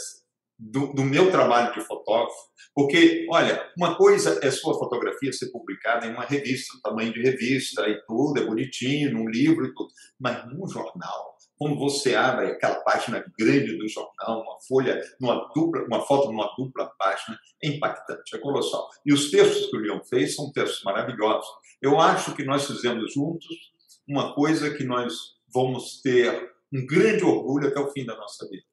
[0.59, 2.35] do, do, meu trabalho de fotógrafo,
[2.75, 7.87] porque, olha, uma coisa é sua fotografia ser publicada em uma revista, tamanho de revista
[7.87, 9.89] e tudo, é bonitinho, num livro e tudo,
[10.19, 15.85] mas num jornal, quando você abre aquela página grande do jornal, uma folha, numa dupla,
[15.85, 18.89] uma foto numa dupla página, é impactante, é colossal.
[19.05, 21.49] E os textos que o Leão fez são textos maravilhosos.
[21.81, 23.55] Eu acho que nós fizemos juntos
[24.07, 25.13] uma coisa que nós
[25.53, 28.68] vamos ter um grande orgulho até o fim da nossa vida.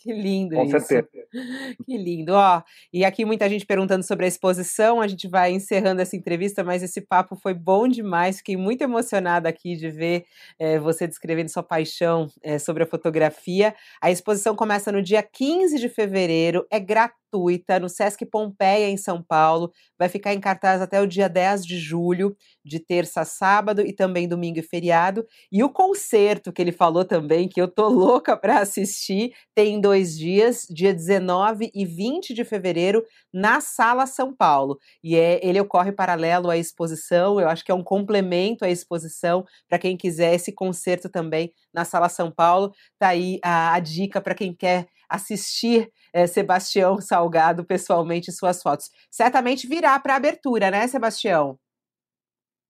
[0.02, 0.80] Que lindo Com isso.
[0.80, 1.26] certeza.
[1.84, 2.32] Que lindo.
[2.32, 5.00] Ó, e aqui muita gente perguntando sobre a exposição.
[5.00, 8.38] A gente vai encerrando essa entrevista, mas esse papo foi bom demais.
[8.38, 10.24] Fiquei muito emocionada aqui de ver
[10.58, 13.74] é, você descrevendo sua paixão é, sobre a fotografia.
[14.00, 19.22] A exposição começa no dia 15 de fevereiro, é gratuita, no Sesc Pompeia, em São
[19.22, 19.72] Paulo.
[19.98, 22.34] Vai ficar em cartaz até o dia 10 de julho,
[22.64, 25.26] de terça a sábado e também domingo e feriado.
[25.50, 30.16] E o concerto que ele falou também, que eu tô louca para assistir, tem dois
[30.16, 34.78] dias, dia 19 e 20 de fevereiro, na Sala São Paulo.
[35.02, 39.44] E é, ele ocorre paralelo à exposição, eu acho que é um complemento à exposição
[39.68, 42.72] para quem quiser esse concerto também na Sala São Paulo.
[42.98, 48.90] Tá aí a, a dica para quem quer assistir é, Sebastião Salgado pessoalmente suas fotos.
[49.10, 51.58] Certamente virá para abertura, né, Sebastião?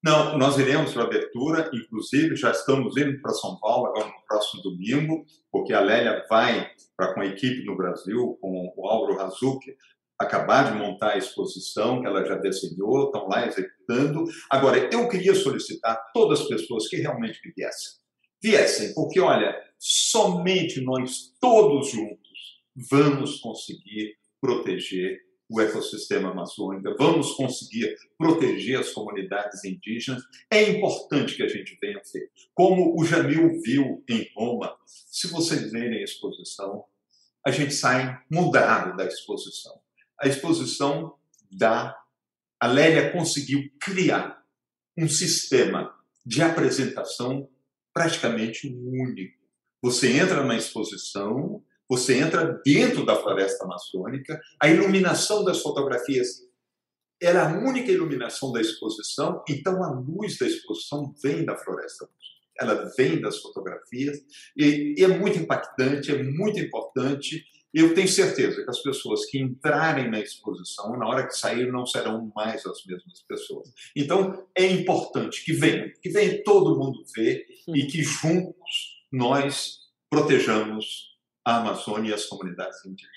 [0.03, 4.26] Não, nós iremos para a abertura, inclusive já estamos indo para São Paulo agora no
[4.26, 9.18] próximo domingo, porque a Lélia vai para com a equipe no Brasil, com o Álvaro
[9.18, 9.76] Razuki,
[10.18, 14.24] acabar de montar a exposição que ela já desenhou, estão lá executando.
[14.51, 17.92] Agora, eu queria solicitar todas as pessoas que realmente viessem.
[18.42, 22.20] Viessem, porque, olha, somente nós todos juntos
[22.90, 25.18] vamos conseguir proteger
[25.51, 30.22] o ecossistema amazônico, vamos conseguir proteger as comunidades indígenas.
[30.48, 32.30] É importante que a gente venha ver.
[32.55, 36.84] Como o Jamil viu em Roma, se vocês verem a exposição,
[37.44, 39.80] a gente sai mudado da exposição.
[40.20, 41.14] A exposição
[41.51, 41.96] da.
[42.61, 44.44] A Lélia conseguiu criar
[44.96, 45.94] um sistema
[46.24, 47.48] de apresentação
[47.92, 49.40] praticamente único.
[49.82, 56.49] Você entra na exposição, você entra dentro da floresta amazônica, a iluminação das fotografias
[57.20, 62.30] era a única iluminação da exposição, então a luz da exposição vem da floresta amazônica,
[62.61, 64.18] ela vem das fotografias,
[64.57, 67.45] e, e é muito impactante, é muito importante.
[67.74, 71.84] Eu tenho certeza que as pessoas que entrarem na exposição, na hora que sair, não
[71.86, 73.72] serão mais as mesmas pessoas.
[73.97, 79.80] Então, é importante que venham, que venha todo mundo ver e que juntos nós
[80.11, 81.09] protejamos
[81.45, 83.16] a Amazônia e as comunidades indígenas.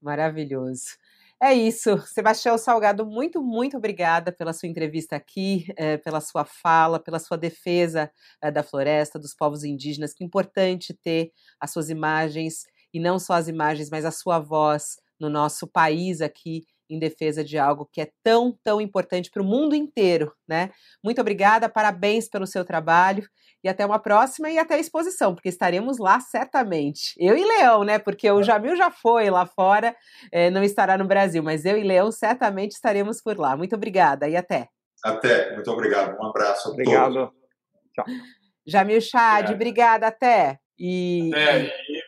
[0.00, 0.96] Maravilhoso.
[1.42, 1.98] É isso.
[2.06, 7.36] Sebastião Salgado, muito, muito obrigada pela sua entrevista aqui, é, pela sua fala, pela sua
[7.36, 8.08] defesa
[8.40, 10.14] é, da floresta, dos povos indígenas.
[10.14, 12.64] Que importante ter as suas imagens,
[12.94, 16.64] e não só as imagens, mas a sua voz no nosso país aqui,
[16.94, 20.70] em defesa de algo que é tão, tão importante para o mundo inteiro, né?
[21.02, 23.26] Muito obrigada, parabéns pelo seu trabalho
[23.64, 27.14] e até uma próxima e até a exposição, porque estaremos lá certamente.
[27.16, 27.98] Eu e Leão, né?
[27.98, 29.94] Porque o Jamil já foi lá fora,
[30.32, 33.56] é, não estará no Brasil, mas eu e Leão certamente estaremos por lá.
[33.56, 34.68] Muito obrigada e até.
[35.04, 36.16] Até, muito obrigado.
[36.20, 37.14] Um abraço a Obrigado.
[37.14, 37.32] todos.
[37.94, 38.04] Tchau.
[38.66, 39.54] Jamil Chad, Obrigado.
[39.54, 40.58] obrigada, até.
[40.78, 42.02] E, É, e-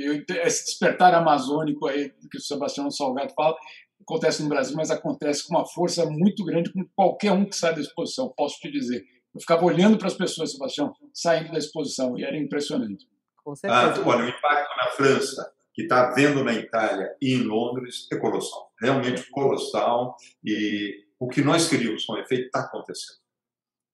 [0.00, 3.56] e esse despertar amazônico aí que o Sebastião Salgado fala
[4.00, 7.74] acontece no Brasil, mas acontece com uma força muito grande com qualquer um que sai
[7.74, 9.04] da exposição, posso te dizer.
[9.34, 13.06] Eu ficava olhando para as pessoas, Sebastião, saindo da exposição, e era impressionante.
[13.44, 14.06] com Ah, certeza.
[14.06, 18.72] olha, o impacto na França, que está havendo na Itália e em Londres, é colossal.
[18.80, 20.16] Realmente colossal.
[20.44, 23.18] E o que nós queríamos com efeito está acontecendo.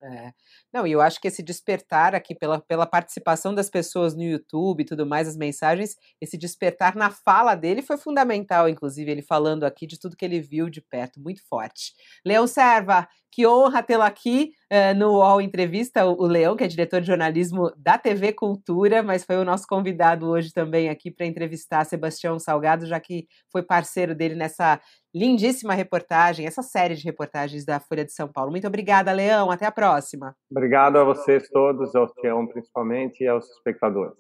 [0.03, 0.33] É.
[0.75, 4.81] Não, e eu acho que esse despertar aqui pela, pela participação das pessoas no YouTube
[4.81, 9.63] e tudo mais, as mensagens, esse despertar na fala dele foi fundamental, inclusive, ele falando
[9.63, 11.93] aqui de tudo que ele viu de perto, muito forte.
[12.27, 16.69] Leão Serva, que honra tê-lo aqui eh, no UOL Entrevista, o, o Leão, que é
[16.69, 21.27] diretor de jornalismo da TV Cultura, mas foi o nosso convidado hoje também aqui para
[21.27, 24.81] entrevistar Sebastião Salgado, já que foi parceiro dele nessa
[25.13, 28.51] lindíssima reportagem, essa série de reportagens da Folha de São Paulo.
[28.51, 30.35] Muito obrigada, Leão, até a próxima.
[30.51, 30.64] Obrigado
[31.01, 34.19] a vocês todos, ao Tião principalmente e aos espectadores.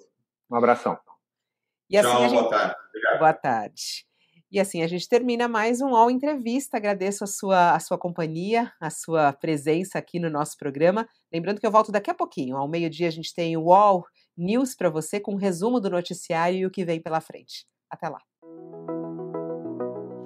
[0.50, 0.98] Um abração.
[1.88, 2.40] E assim Tchau, a gente...
[2.40, 2.74] boa tarde.
[2.88, 3.18] Obrigado.
[3.18, 4.06] Boa tarde.
[4.50, 6.76] E assim a gente termina mais um UOL Entrevista.
[6.76, 11.08] Agradeço a sua, a sua companhia, a sua presença aqui no nosso programa.
[11.32, 12.56] Lembrando que eu volto daqui a pouquinho.
[12.56, 14.04] Ao meio-dia a gente tem o UOL
[14.36, 17.66] News para você com um resumo do noticiário e o que vem pela frente.
[17.90, 18.18] Até lá.